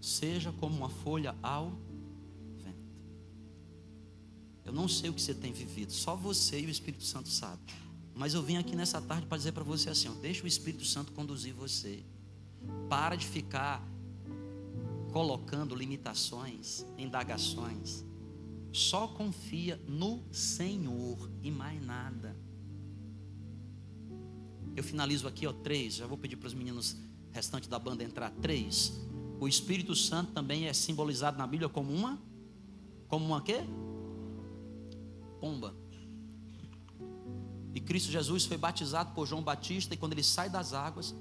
[0.00, 1.72] Seja como uma folha ao
[2.56, 2.78] vento.
[4.64, 7.64] Eu não sei o que você tem vivido, só você e o Espírito Santo sabem.
[8.16, 10.86] Mas eu vim aqui nessa tarde para dizer para você assim: ó, deixa o Espírito
[10.86, 12.02] Santo conduzir você.
[12.88, 13.86] Para de ficar
[15.12, 18.04] colocando limitações, indagações.
[18.72, 22.34] Só confia no Senhor e mais nada.
[24.74, 25.96] Eu finalizo aqui, ó, três.
[25.96, 26.96] Já vou pedir para os meninos
[27.32, 28.30] restantes da banda entrar.
[28.30, 28.92] Três.
[29.38, 32.18] O Espírito Santo também é simbolizado na Bíblia como uma,
[33.08, 33.60] como uma quê?
[35.38, 35.74] Pomba.
[37.76, 41.14] E Cristo Jesus foi batizado por João Batista, e quando ele sai das águas,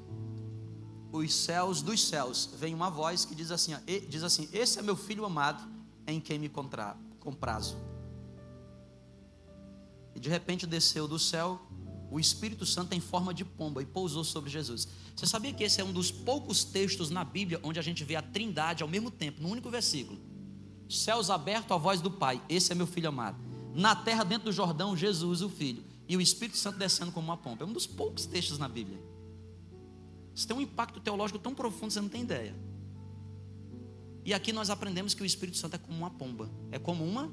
[1.11, 3.73] os céus dos céus, vem uma voz que diz assim:
[4.07, 5.61] diz assim Esse é meu filho amado,
[6.07, 7.75] em quem me comprazo.
[10.15, 11.59] E de repente desceu do céu
[12.09, 14.87] o Espírito Santo em forma de pomba e pousou sobre Jesus.
[15.13, 18.15] Você sabia que esse é um dos poucos textos na Bíblia onde a gente vê
[18.15, 20.17] a trindade ao mesmo tempo, num único versículo?
[20.87, 23.43] Céus abertos, a voz do Pai, esse é meu filho amado.
[23.73, 27.37] Na terra, dentro do Jordão, Jesus, o Filho e o Espírito Santo descendo como uma
[27.37, 27.63] pompa.
[27.63, 29.01] É um dos poucos textos na Bíblia.
[30.33, 32.55] Isso tem um impacto teológico tão profundo, você não tem ideia.
[34.23, 36.49] E aqui nós aprendemos que o Espírito Santo é como uma pomba.
[36.71, 37.31] É como uma.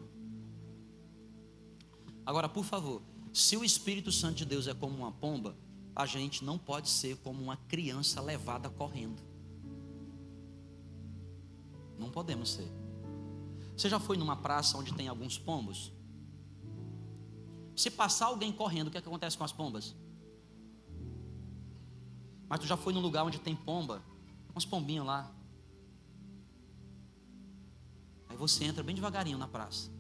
[2.25, 5.57] Agora, por favor, se o Espírito Santo de Deus é como uma pomba,
[5.97, 9.23] a gente não pode ser como uma criança levada correndo.
[11.99, 12.71] Não podemos ser.
[13.77, 15.93] Você já foi numa praça onde tem alguns pombos?
[17.83, 19.93] Se passar alguém correndo, o que, é que acontece com as pombas?
[22.49, 24.01] Mas tu já foi num lugar onde tem pomba,
[24.53, 25.29] umas pombinhas lá.
[28.29, 29.91] Aí você entra bem devagarinho na praça.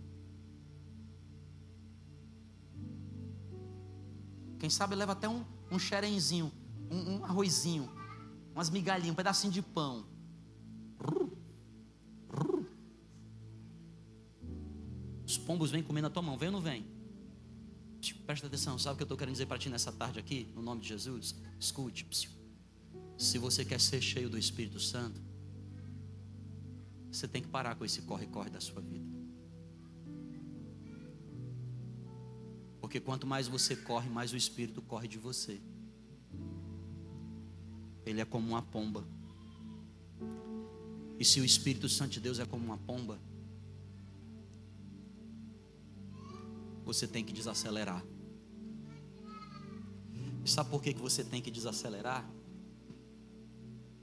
[4.61, 6.53] Quem sabe leva até um, um xerenzinho,
[6.89, 7.91] um, um arrozinho,
[8.55, 10.07] umas migalhinhas, um pedacinho de pão.
[15.27, 16.92] Os pombos vêm comer na tua mão, vem ou não vem?
[18.27, 20.63] Presta atenção, sabe o que eu estou querendo dizer para ti nessa tarde aqui, no
[20.63, 21.37] nome de Jesus?
[21.61, 22.07] Escute,
[23.17, 25.21] se você quer ser cheio do Espírito Santo,
[27.11, 29.07] você tem que parar com esse corre-corre da sua vida.
[32.81, 35.61] Porque quanto mais você corre, mais o Espírito corre de você.
[38.05, 39.07] Ele é como uma pomba.
[41.19, 43.21] E se o Espírito Santo de Deus é como uma pomba,
[46.85, 48.05] você tem que desacelerar.
[50.45, 52.29] E sabe por que, que você tem que desacelerar?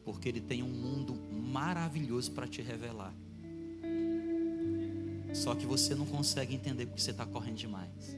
[0.05, 3.13] Porque Ele tem um mundo maravilhoso para te revelar.
[5.33, 8.17] Só que você não consegue entender porque você está correndo demais.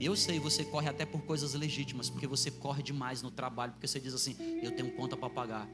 [0.00, 3.86] Eu sei, você corre até por coisas legítimas, porque você corre demais no trabalho, porque
[3.86, 5.68] você diz assim: eu tenho conta para pagar.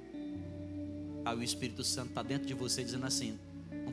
[1.24, 3.38] Aí o Espírito Santo está dentro de você dizendo assim: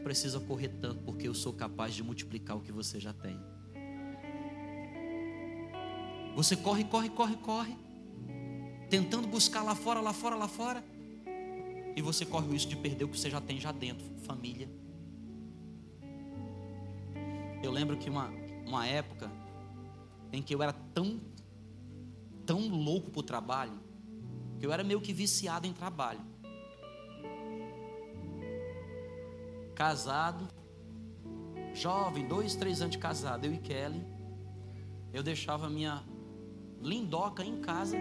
[0.04, 3.40] precisa correr tanto, porque eu sou capaz de multiplicar o que você já tem.
[6.36, 7.78] Você corre, corre, corre, corre,
[8.90, 10.84] tentando buscar lá fora, lá fora, lá fora,
[11.96, 14.70] e você corre o risco de perder o que você já tem já dentro família.
[17.62, 18.30] Eu lembro que uma,
[18.66, 19.30] uma época
[20.32, 21.20] em que eu era tão,
[22.46, 23.78] tão louco para o trabalho,
[24.60, 26.31] que eu era meio que viciado em trabalho.
[29.82, 30.48] Casado,
[31.74, 34.06] jovem, dois, três anos de casado, eu e Kelly,
[35.12, 36.04] eu deixava minha
[36.80, 37.98] lindoca em casa,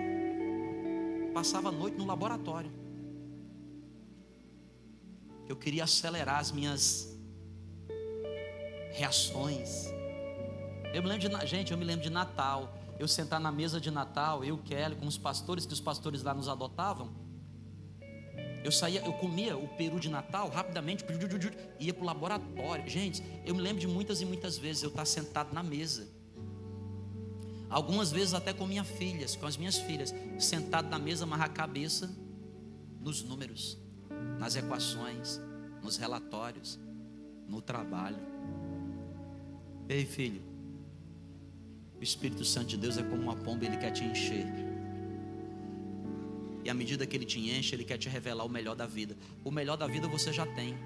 [1.32, 2.70] passava a noite no laboratório.
[5.48, 7.18] Eu queria acelerar as minhas
[8.92, 9.86] reações.
[10.92, 12.74] Eu me lembro de, gente, eu me lembro de Natal.
[12.98, 16.34] Eu sentar na mesa de Natal, eu, Kelly, com os pastores, que os pastores lá
[16.34, 17.08] nos adotavam.
[18.62, 21.04] Eu saía, eu comia o peru de Natal rapidamente,
[21.78, 22.88] ia para o laboratório.
[22.88, 26.06] Gente, eu me lembro de muitas e muitas vezes eu estar sentado na mesa.
[27.70, 31.52] Algumas vezes até com minhas filhas, com as minhas filhas, sentado na mesa, amarrar a
[31.52, 32.10] cabeça
[33.00, 33.78] nos números,
[34.38, 35.40] nas equações,
[35.82, 36.78] nos relatórios,
[37.48, 38.18] no trabalho.
[39.88, 40.42] Ei, filho,
[41.98, 44.69] o Espírito Santo de Deus é como uma pomba, ele quer te encher.
[46.64, 49.16] E à medida que ele te enche, ele quer te revelar o melhor da vida.
[49.44, 50.76] O melhor da vida você já tem.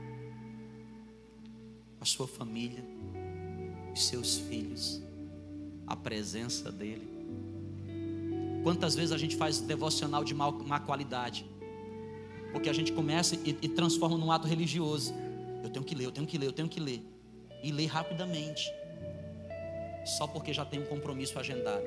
[2.01, 2.85] A sua família,
[3.93, 5.03] os seus filhos,
[5.87, 7.09] a presença dele.
[8.63, 11.47] Quantas vezes a gente faz devocional de má, qualidade?
[12.53, 15.13] Porque a gente começa e, e transforma num ato religioso.
[15.63, 17.03] Eu tenho que ler, eu tenho que ler, eu tenho que ler.
[17.63, 18.71] E ler rapidamente
[20.05, 21.85] só porque já tem um compromisso agendado.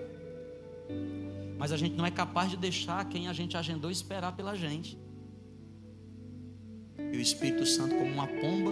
[1.58, 4.98] Mas a gente não é capaz de deixar quem a gente agendou esperar pela gente.
[7.12, 8.72] E o Espírito Santo, como uma pomba,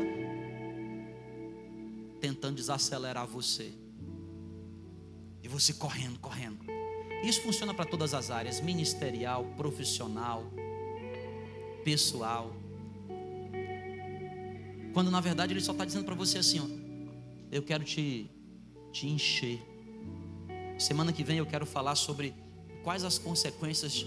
[2.19, 3.73] tentando desacelerar você.
[5.41, 6.59] E você correndo, correndo.
[7.23, 10.43] Isso funciona para todas as áreas: ministerial, profissional,
[11.83, 12.55] pessoal.
[14.93, 16.67] Quando na verdade ele só está dizendo para você assim: ó,
[17.51, 18.29] eu quero te
[18.91, 19.61] te encher.
[20.79, 22.33] Semana que vem eu quero falar sobre
[22.85, 24.05] quais as consequências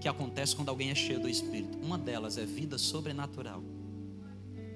[0.00, 1.76] que acontecem quando alguém é cheio do Espírito.
[1.78, 3.62] Uma delas é vida sobrenatural.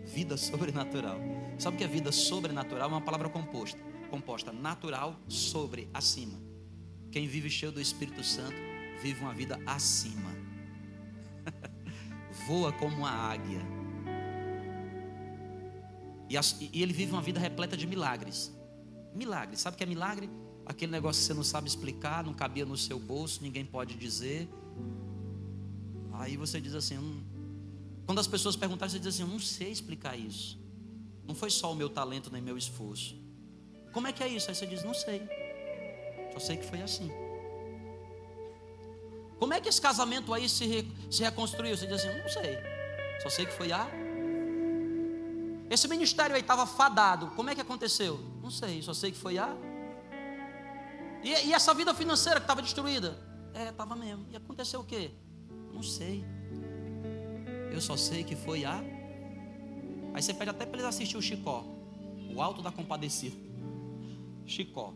[0.05, 1.19] Vida sobrenatural.
[1.59, 2.91] Sabe o que é vida sobrenatural?
[2.91, 3.81] É uma palavra composta.
[4.11, 6.39] Composta natural sobre acima.
[7.11, 8.57] Quem vive cheio do Espírito Santo
[9.03, 10.31] vive uma vida acima.
[12.47, 13.63] Voa como uma águia
[16.29, 18.53] e, e ele vive uma vida repleta de milagres.
[19.15, 19.61] Milagres.
[19.61, 20.29] Sabe o que é milagre?
[20.67, 24.49] Aquele negócio que você não sabe explicar, não cabia no seu bolso, ninguém pode dizer.
[26.13, 27.23] Aí você diz assim: hum.
[28.07, 30.59] quando as pessoas perguntarem, você diz assim: eu não sei explicar isso.
[31.27, 33.17] Não foi só o meu talento nem meu esforço.
[33.93, 34.49] Como é que é isso?
[34.49, 35.23] Aí você diz: não sei.
[36.33, 37.11] Só sei que foi assim.
[39.39, 41.77] Como é que esse casamento aí se, re, se reconstruiu?
[41.77, 42.59] Você diz assim: não sei.
[43.23, 43.89] Só sei que foi a
[45.75, 47.29] esse ministério aí estava fadado.
[47.29, 48.21] Como é que aconteceu?
[48.43, 49.55] Não sei, só sei que foi a.
[51.25, 53.17] E, e essa vida financeira que estava destruída?
[53.55, 54.27] É, estava mesmo.
[54.31, 55.11] E aconteceu o quê?
[55.73, 56.23] Não sei.
[57.73, 58.79] Eu só sei que foi a.
[60.13, 61.65] Aí você pede até para eles assistir o Chicó.
[62.35, 63.37] O Alto da Compadecida.
[64.45, 64.93] Chicó.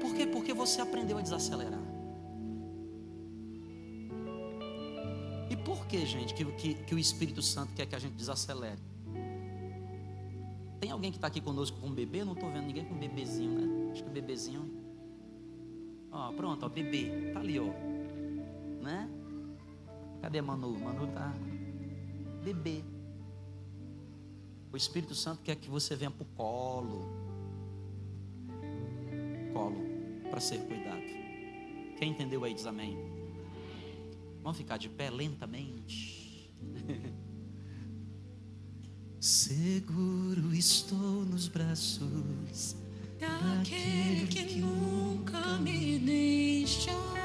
[0.00, 0.26] Por quê?
[0.26, 1.80] Porque você aprendeu a desacelerar.
[5.48, 8.80] E por que, gente, que, que, que o Espírito Santo quer que a gente desacelere?
[10.80, 12.24] Tem alguém que está aqui conosco com um bebê?
[12.24, 13.81] Não estou vendo ninguém com um bebezinho, né?
[13.92, 14.70] Acho que o bebezinho.
[16.10, 17.30] Ó, pronto, ó, bebê.
[17.34, 17.66] Tá ali, ó.
[18.82, 19.08] Né?
[20.22, 20.78] Cadê Manu?
[20.78, 21.32] Manu tá.
[22.42, 22.82] Bebê.
[24.72, 27.06] O Espírito Santo quer que você venha pro colo.
[29.52, 29.76] Colo.
[30.30, 31.02] Para ser cuidado.
[31.98, 32.96] Quem entendeu aí diz amém.
[34.42, 36.50] Vamos ficar de pé lentamente.
[39.20, 42.74] Seguro estou nos braços
[43.22, 47.21] daquele que nunca me deixou.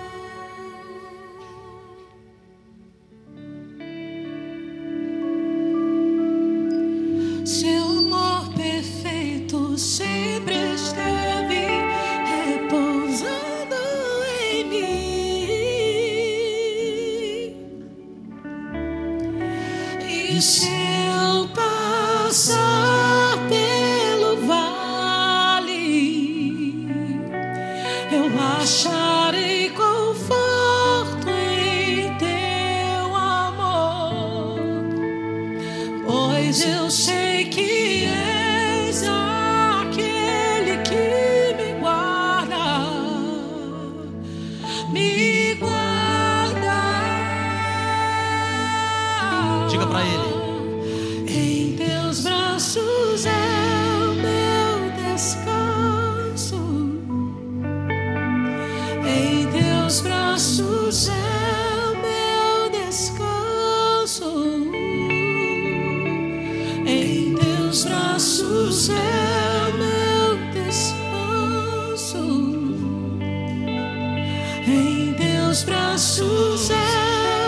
[75.57, 76.75] teus braços é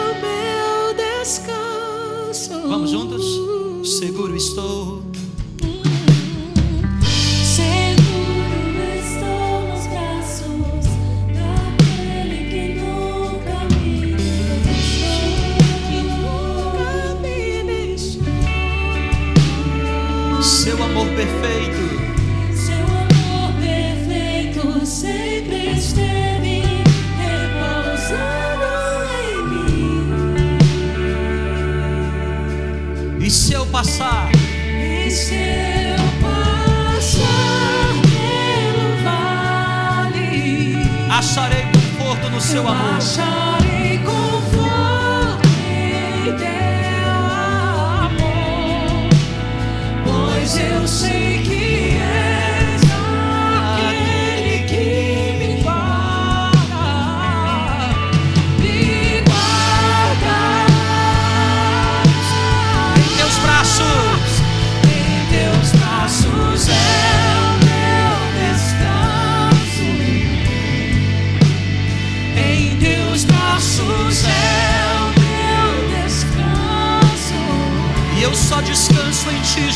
[0.10, 2.68] o meu descanso.
[2.68, 3.24] Vamos juntos?
[4.00, 5.04] Seguro estou
[42.50, 43.39] 千万不可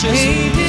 [0.04, 0.63] precious.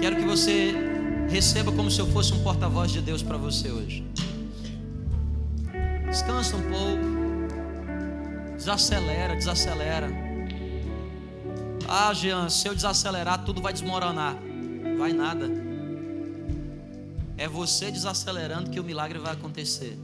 [0.00, 0.74] Quero que você
[1.28, 4.04] receba como se eu fosse um porta-voz de Deus para você hoje.
[6.08, 7.14] Descansa um pouco.
[8.56, 10.08] Desacelera, desacelera.
[11.88, 14.36] Ah, Jean, se eu desacelerar, tudo vai desmoronar.
[14.98, 15.50] Vai nada.
[17.36, 19.98] É você desacelerando que o milagre vai acontecer.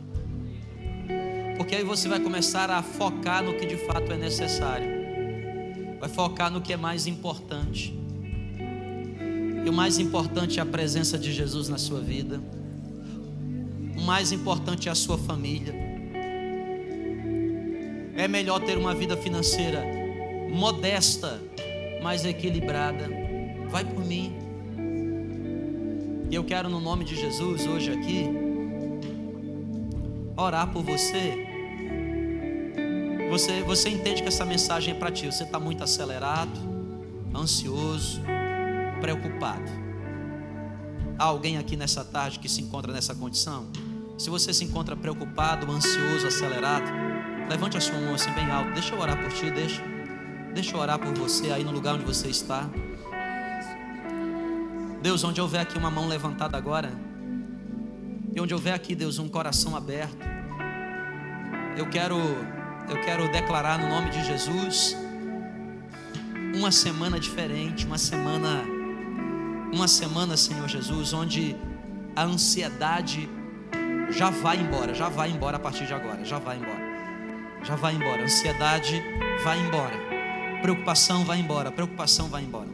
[1.57, 4.89] Porque aí você vai começar a focar no que de fato é necessário.
[6.01, 8.00] Vai focar no que é mais importante.
[9.65, 12.41] E o mais importante é a presença de Jesus na sua vida.
[13.97, 15.75] O mais importante é a sua família.
[18.17, 19.83] É melhor ter uma vida financeira
[20.51, 21.41] modesta,
[22.03, 23.09] mas equilibrada.
[23.69, 24.33] Vai por mim.
[26.31, 28.27] E eu quero, no nome de Jesus, hoje aqui,
[30.37, 31.47] orar por você.
[33.31, 35.27] Você, você entende que essa mensagem é para ti.
[35.27, 36.59] Você está muito acelerado,
[37.35, 38.21] ansioso,
[39.01, 39.71] preocupado.
[41.19, 43.69] Há alguém aqui nessa tarde que se encontra nessa condição?
[44.17, 46.91] Se você se encontra preocupado, ansioso, acelerado,
[47.49, 48.73] levante a sua mão assim bem alto.
[48.73, 49.83] Deixa eu orar por ti, deixa.
[50.55, 52.69] Deixa eu orar por você aí no lugar onde você está.
[55.03, 56.93] Deus, onde houver aqui uma mão levantada agora,
[58.35, 60.25] e onde houver aqui, Deus, um coração aberto,
[61.77, 62.17] eu quero,
[62.89, 64.97] eu quero declarar no nome de Jesus
[66.55, 68.63] uma semana diferente, uma semana,
[69.73, 71.57] uma semana, Senhor Jesus, onde
[72.15, 73.29] a ansiedade
[74.11, 76.81] já vai embora, já vai embora a partir de agora, já vai embora,
[77.63, 79.03] já vai embora, a ansiedade
[79.45, 79.97] vai embora,
[80.61, 82.69] preocupação vai embora, preocupação vai embora.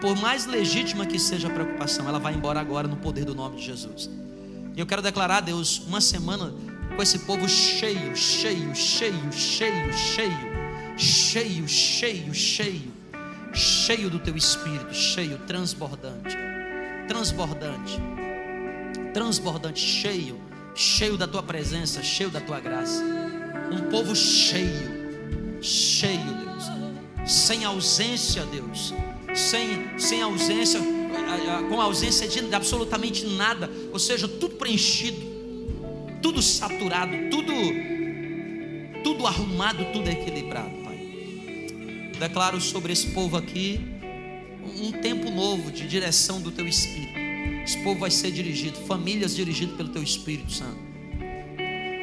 [0.00, 3.56] Por mais legítima que seja a preocupação, ela vai embora agora no poder do nome
[3.56, 4.10] de Jesus.
[4.74, 6.52] E eu quero declarar, Deus, uma semana
[6.96, 12.91] com esse povo cheio, cheio, cheio, cheio, cheio, cheio, cheio, cheio, cheio
[14.10, 16.36] do teu espírito, cheio, transbordante,
[17.06, 18.00] transbordante,
[19.12, 20.40] transbordante, cheio,
[20.74, 23.02] cheio da tua presença, cheio da tua graça.
[23.70, 28.94] Um povo cheio, cheio, Deus, sem ausência, Deus,
[29.34, 30.80] sem, sem ausência,
[31.68, 35.20] com ausência de absolutamente nada, ou seja, tudo preenchido,
[36.22, 37.52] tudo saturado, tudo,
[39.02, 40.81] tudo arrumado, tudo equilibrado.
[42.22, 43.80] Declaro sobre esse povo aqui
[44.80, 47.18] um tempo novo de direção do Teu Espírito.
[47.64, 50.78] Esse povo vai ser dirigido, famílias dirigidas pelo Teu Espírito Santo.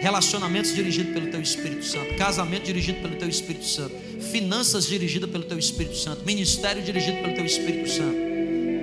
[0.02, 3.96] Relacionamentos dirigidos pelo Teu Espírito Santo, casamento dirigido pelo Teu Espírito Santo,
[4.30, 8.18] finanças dirigidas pelo Teu Espírito Santo, ministério dirigido pelo Teu Espírito Santo,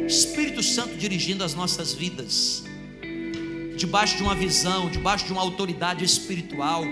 [0.07, 2.65] Espírito Santo dirigindo as nossas vidas,
[3.77, 6.83] debaixo de uma visão, debaixo de uma autoridade espiritual.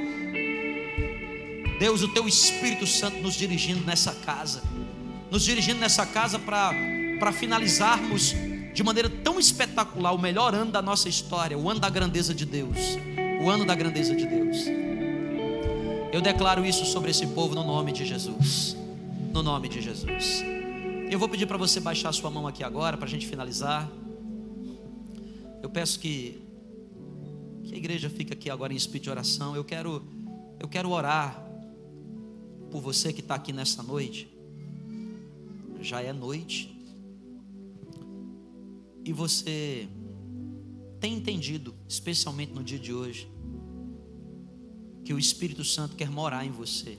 [1.84, 4.62] Deus, o Teu Espírito Santo nos dirigindo nessa casa,
[5.30, 8.34] nos dirigindo nessa casa para finalizarmos
[8.72, 12.46] de maneira tão espetacular o melhor ano da nossa história, o ano da grandeza de
[12.46, 12.78] Deus
[13.44, 14.64] o ano da grandeza de Deus.
[16.10, 18.74] Eu declaro isso sobre esse povo no nome de Jesus.
[19.34, 20.42] No nome de Jesus.
[21.10, 23.90] Eu vou pedir para você baixar sua mão aqui agora, para a gente finalizar.
[25.62, 26.40] Eu peço que,
[27.64, 29.54] que a igreja fique aqui agora em espírito de oração.
[29.54, 30.02] Eu quero,
[30.58, 31.43] eu quero orar
[32.74, 34.28] por você que está aqui nessa noite.
[35.80, 36.76] Já é noite.
[39.04, 39.88] E você
[40.98, 43.30] tem entendido, especialmente no dia de hoje,
[45.04, 46.98] que o Espírito Santo quer morar em você.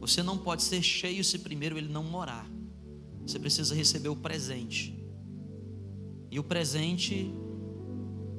[0.00, 2.50] Você não pode ser cheio se primeiro ele não morar.
[3.26, 4.98] Você precisa receber o presente.
[6.30, 7.30] E o presente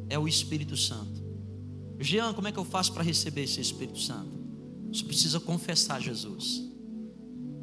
[0.09, 1.21] é o Espírito Santo.
[1.99, 4.42] Jean, como é que eu faço para receber esse Espírito Santo?
[4.93, 6.61] Você precisa confessar Jesus.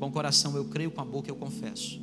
[0.01, 2.01] Com o coração eu creio, com a boca eu confesso.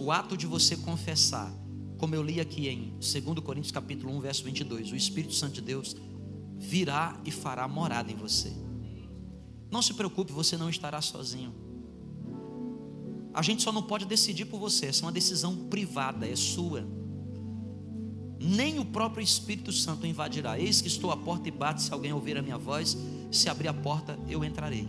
[0.00, 1.52] O ato de você confessar,
[1.98, 5.60] como eu li aqui em 2 Coríntios capítulo 1, verso 22, o Espírito Santo de
[5.60, 5.94] Deus
[6.56, 8.52] virá e fará morada em você.
[9.70, 11.54] Não se preocupe, você não estará sozinho.
[13.32, 16.84] A gente só não pode decidir por você, essa é uma decisão privada, é sua.
[18.40, 20.58] Nem o próprio Espírito Santo invadirá.
[20.58, 22.96] Eis que estou à porta e bate, se alguém ouvir a minha voz,
[23.30, 24.88] se abrir a porta, eu entrarei.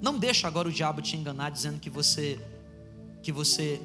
[0.00, 2.40] Não deixa agora o diabo te enganar dizendo que você
[3.22, 3.80] que você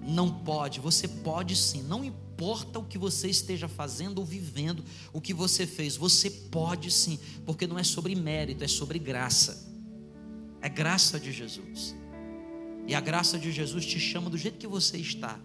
[0.00, 5.20] não pode, você pode sim, não importa o que você esteja fazendo ou vivendo, o
[5.20, 9.66] que você fez, você pode sim, porque não é sobre mérito, é sobre graça.
[10.62, 11.96] É graça de Jesus.
[12.86, 15.38] E a graça de Jesus te chama do jeito que você está.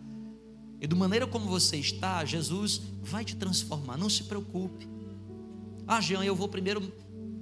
[0.80, 3.98] E da maneira como você está, Jesus vai te transformar.
[3.98, 4.88] Não se preocupe.
[5.88, 6.92] Ah, Jean, eu vou primeiro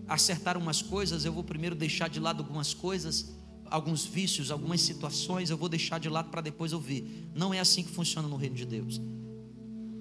[0.07, 3.35] acertar umas coisas, eu vou primeiro deixar de lado algumas coisas,
[3.65, 7.29] alguns vícios, algumas situações, eu vou deixar de lado para depois ouvir.
[7.35, 8.99] Não é assim que funciona no reino de Deus.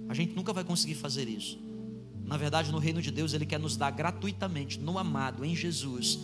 [0.09, 1.59] A gente nunca vai conseguir fazer isso.
[2.25, 6.19] Na verdade, no reino de Deus, Ele quer nos dar gratuitamente, no amado, em Jesus,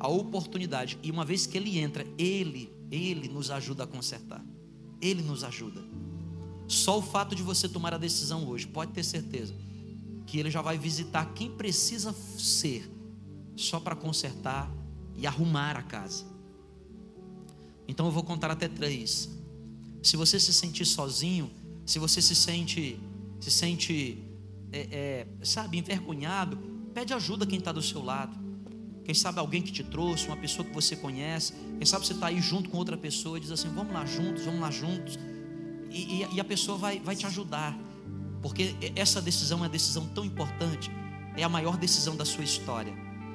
[0.00, 0.98] a oportunidade.
[1.02, 4.44] E uma vez que ele entra, ele, ele nos ajuda a consertar.
[5.00, 5.82] Ele nos ajuda.
[6.66, 9.54] Só o fato de você tomar a decisão hoje, pode ter certeza,
[10.30, 12.88] que ele já vai visitar quem precisa ser,
[13.56, 14.72] só para consertar
[15.16, 16.24] e arrumar a casa.
[17.88, 19.28] Então eu vou contar até três.
[20.00, 21.50] Se você se sentir sozinho,
[21.84, 23.00] se você se sente,
[23.40, 24.22] se sente,
[24.70, 26.56] é, é, sabe, envergonhado,
[26.94, 28.38] pede ajuda quem está do seu lado.
[29.04, 31.54] Quem sabe alguém que te trouxe, uma pessoa que você conhece.
[31.76, 34.44] Quem sabe você está aí junto com outra pessoa e diz assim: vamos lá juntos,
[34.44, 35.18] vamos lá juntos.
[35.90, 37.76] E, e, e a pessoa vai, vai te ajudar.
[38.42, 40.90] Porque essa decisão é uma decisão tão importante,
[41.36, 42.92] é a maior decisão da sua história.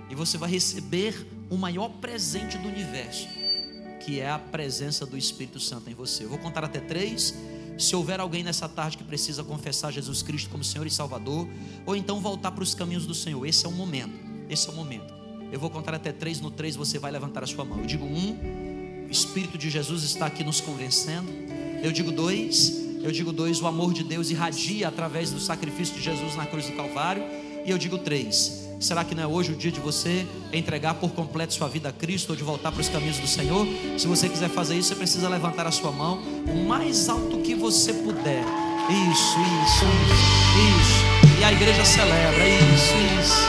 [0.09, 3.27] E você vai receber o maior presente do universo,
[4.03, 6.23] que é a presença do Espírito Santo em você.
[6.23, 7.33] Eu vou contar até três.
[7.77, 11.47] Se houver alguém nessa tarde que precisa confessar Jesus Cristo como Senhor e Salvador,
[11.85, 14.13] ou então voltar para os caminhos do Senhor, esse é o momento.
[14.49, 15.13] Esse é o momento.
[15.51, 16.39] Eu vou contar até três.
[16.39, 17.79] No três você vai levantar a sua mão.
[17.79, 21.29] Eu digo um, o Espírito de Jesus está aqui nos convencendo.
[21.83, 26.01] Eu digo dois, eu digo dois, o amor de Deus irradia através do sacrifício de
[26.01, 27.23] Jesus na cruz do Calvário.
[27.63, 31.11] E eu digo três, será que não é hoje o dia de você entregar por
[31.11, 33.67] completo sua vida a Cristo ou de voltar para os caminhos do Senhor?
[33.95, 37.53] Se você quiser fazer isso, você precisa levantar a sua mão o mais alto que
[37.53, 38.43] você puder.
[38.89, 39.85] Isso, isso,
[40.79, 41.05] isso.
[41.39, 43.47] E a igreja celebra, isso, isso.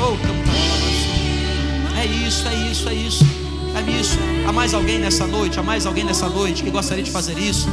[0.00, 0.16] Oh,
[2.00, 3.35] é isso, é isso, é isso.
[3.86, 4.18] É isso.
[4.46, 5.58] Há mais alguém nessa noite?
[5.58, 7.68] Há mais alguém nessa noite que gostaria de fazer isso?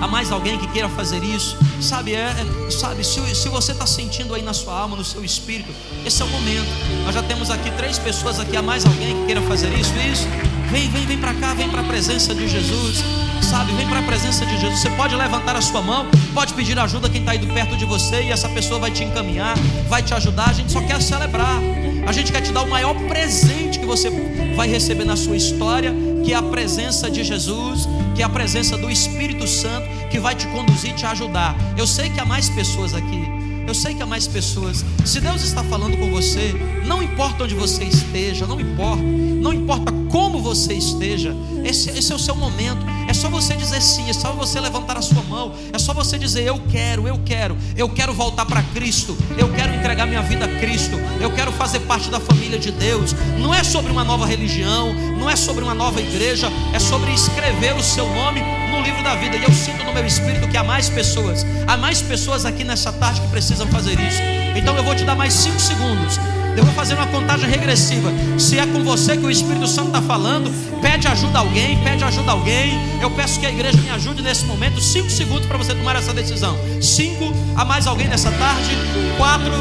[0.00, 1.56] Há mais alguém que queira fazer isso?
[1.80, 5.24] Sabe, é, é sabe, se, se você está sentindo aí na sua alma, no seu
[5.24, 5.70] espírito,
[6.04, 6.66] esse é o momento.
[7.04, 8.56] Nós já temos aqui três pessoas aqui.
[8.56, 9.92] Há mais alguém que queira fazer isso?
[9.96, 10.26] Isso?
[10.72, 13.04] Vem, vem, vem para cá, vem para a presença de Jesus.
[13.42, 14.80] Sabe, vem para a presença de Jesus.
[14.80, 18.22] Você pode levantar a sua mão, pode pedir ajuda quem está aí perto de você
[18.22, 19.56] e essa pessoa vai te encaminhar,
[19.88, 20.48] vai te ajudar.
[20.48, 21.60] A gente só quer celebrar.
[22.06, 24.10] A gente quer te dar o maior presente que você
[24.54, 25.94] vai receber na sua história,
[26.24, 30.34] que é a presença de Jesus, que é a presença do Espírito Santo, que vai
[30.34, 31.56] te conduzir e te ajudar.
[31.76, 33.24] Eu sei que há mais pessoas aqui.
[33.66, 34.84] Eu sei que há mais pessoas.
[35.04, 36.54] Se Deus está falando com você,
[36.86, 41.34] não importa onde você esteja, não importa, não importa como você esteja,
[41.64, 42.84] esse, esse é o seu momento.
[43.08, 46.18] É só você dizer sim, é só você levantar a sua mão, é só você
[46.18, 50.44] dizer: Eu quero, eu quero, eu quero voltar para Cristo, eu quero entregar minha vida
[50.44, 53.14] a Cristo, eu quero fazer parte da família de Deus.
[53.38, 57.74] Não é sobre uma nova religião, não é sobre uma nova igreja, é sobre escrever
[57.74, 59.36] o seu nome no livro da vida.
[59.36, 62.92] E eu sinto no meu espírito que há mais pessoas, há mais pessoas aqui nessa
[62.92, 64.20] tarde que precisam fazer isso.
[64.54, 66.18] Então eu vou te dar mais cinco segundos.
[66.56, 68.12] Eu vou fazer uma contagem regressiva.
[68.38, 70.50] Se é com você que o Espírito Santo está falando,
[70.80, 72.78] pede ajuda a alguém, pede ajuda a alguém.
[73.00, 74.80] Eu peço que a igreja me ajude nesse momento.
[74.80, 76.58] Cinco segundos para você tomar essa decisão.
[76.80, 78.76] Cinco, há mais alguém nessa tarde?
[79.16, 79.52] Quatro,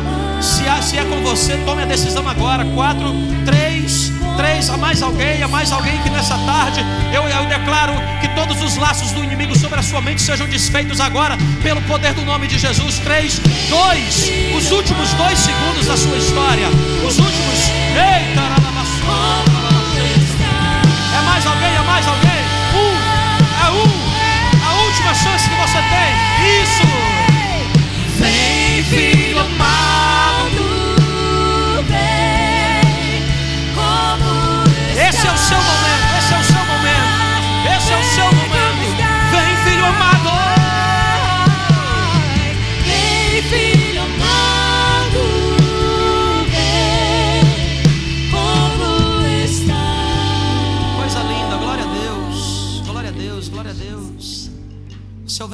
[0.41, 2.65] se, há, se é com você, tome a decisão agora.
[2.75, 3.13] Quatro,
[3.45, 4.11] três,
[4.41, 6.83] três, há mais alguém, há mais alguém que nessa tarde
[7.13, 10.99] eu, eu declaro que todos os laços do inimigo sobre a sua mente sejam desfeitos
[10.99, 12.97] agora, pelo poder do nome de Jesus.
[12.99, 13.39] Três,
[13.69, 16.67] dois, os últimos dois segundos da sua história,
[17.05, 17.59] os últimos,
[17.93, 18.41] eita,
[21.17, 22.41] é mais alguém, é mais alguém,
[22.73, 22.93] um,
[23.63, 26.09] é um, a última chance que você tem,
[26.63, 26.87] isso,
[28.17, 29.90] vem, filho amado.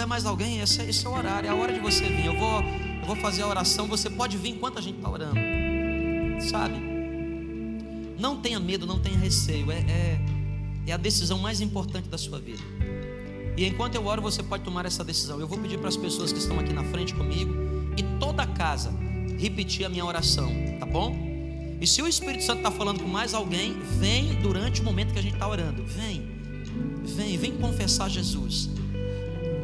[0.07, 2.25] Mais alguém, esse, é- esse é o horário, é a hora de você vir.
[2.25, 2.61] Eu vou,
[3.01, 3.87] eu vou fazer a oração.
[3.87, 5.39] Você pode vir enquanto a gente está orando,
[6.49, 6.75] sabe?
[8.19, 9.71] Não tenha medo, não tenha receio.
[9.71, 10.19] É, é,
[10.87, 12.63] é a decisão mais importante da sua vida.
[13.55, 15.39] E enquanto eu oro, você pode tomar essa decisão.
[15.39, 17.53] Eu vou pedir para as pessoas que estão aqui na frente comigo
[17.97, 18.91] e toda a casa
[19.39, 21.15] repetir a minha oração, tá bom?
[21.79, 25.19] E se o Espírito Santo está falando com mais alguém, vem durante o momento que
[25.19, 25.83] a gente está orando.
[25.85, 26.27] Vem,
[27.03, 28.69] vem, vem confessar Jesus.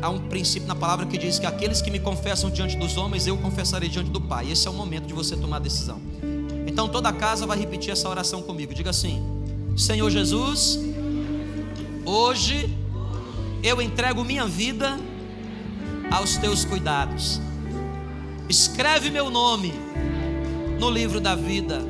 [0.03, 3.25] Há um princípio na palavra que diz que aqueles que me confessam diante dos homens,
[3.25, 4.51] eu confessarei diante do Pai.
[4.51, 5.97] Esse é o momento de você tomar a decisão.
[6.67, 8.73] Então toda a casa vai repetir essa oração comigo.
[8.73, 9.23] Diga assim:
[9.77, 10.77] Senhor Jesus,
[12.05, 12.69] hoje
[13.63, 14.99] eu entrego minha vida
[16.11, 17.39] aos teus cuidados.
[18.49, 19.73] Escreve meu nome
[20.81, 21.81] no livro da vida.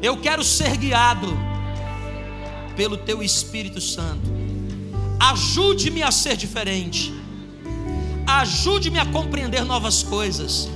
[0.00, 1.36] Eu quero ser guiado
[2.76, 4.41] pelo teu Espírito Santo.
[5.30, 7.12] Ajude-me a ser diferente.
[8.26, 10.68] Ajude-me a compreender novas coisas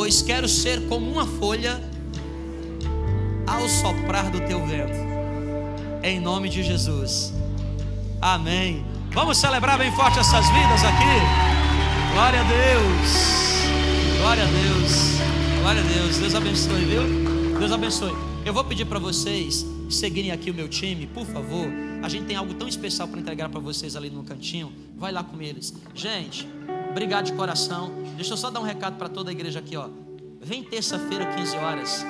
[0.00, 1.78] pois quero ser como uma folha
[3.46, 4.96] ao soprar do teu vento.
[6.02, 7.34] Em nome de Jesus.
[8.18, 8.82] Amém.
[9.12, 12.14] Vamos celebrar bem forte essas vidas aqui.
[12.14, 14.18] Glória a Deus.
[14.20, 15.60] Glória a Deus.
[15.60, 16.16] Glória a Deus.
[16.16, 17.58] Deus abençoe, viu?
[17.58, 18.14] Deus abençoe.
[18.46, 21.66] Eu vou pedir para vocês seguirem aqui o meu time, por favor.
[22.02, 24.72] A gente tem algo tão especial para entregar para vocês ali no cantinho.
[24.96, 25.74] Vai lá com eles.
[25.94, 26.48] Gente,
[26.90, 27.92] obrigado de coração.
[28.16, 29.88] Deixa eu só dar um recado para toda a igreja aqui, ó.
[30.40, 32.04] Vem terça-feira, 15 horas.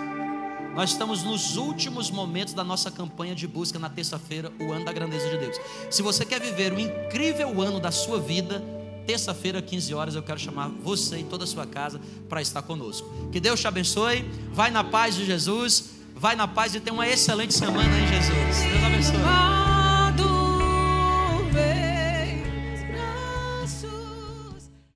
[0.74, 4.92] Nós estamos nos últimos momentos da nossa campanha de busca na terça-feira, o ano da
[4.92, 5.56] grandeza de Deus.
[5.90, 8.62] Se você quer viver o incrível ano da sua vida,
[9.04, 13.08] terça-feira, 15 horas, eu quero chamar você e toda a sua casa para estar conosco.
[13.32, 14.24] Que Deus te abençoe.
[14.52, 15.99] Vai na paz de Jesus.
[16.20, 18.70] Vai na paz e tenha uma excelente semana em Jesus.
[18.70, 19.69] Deus abençoe.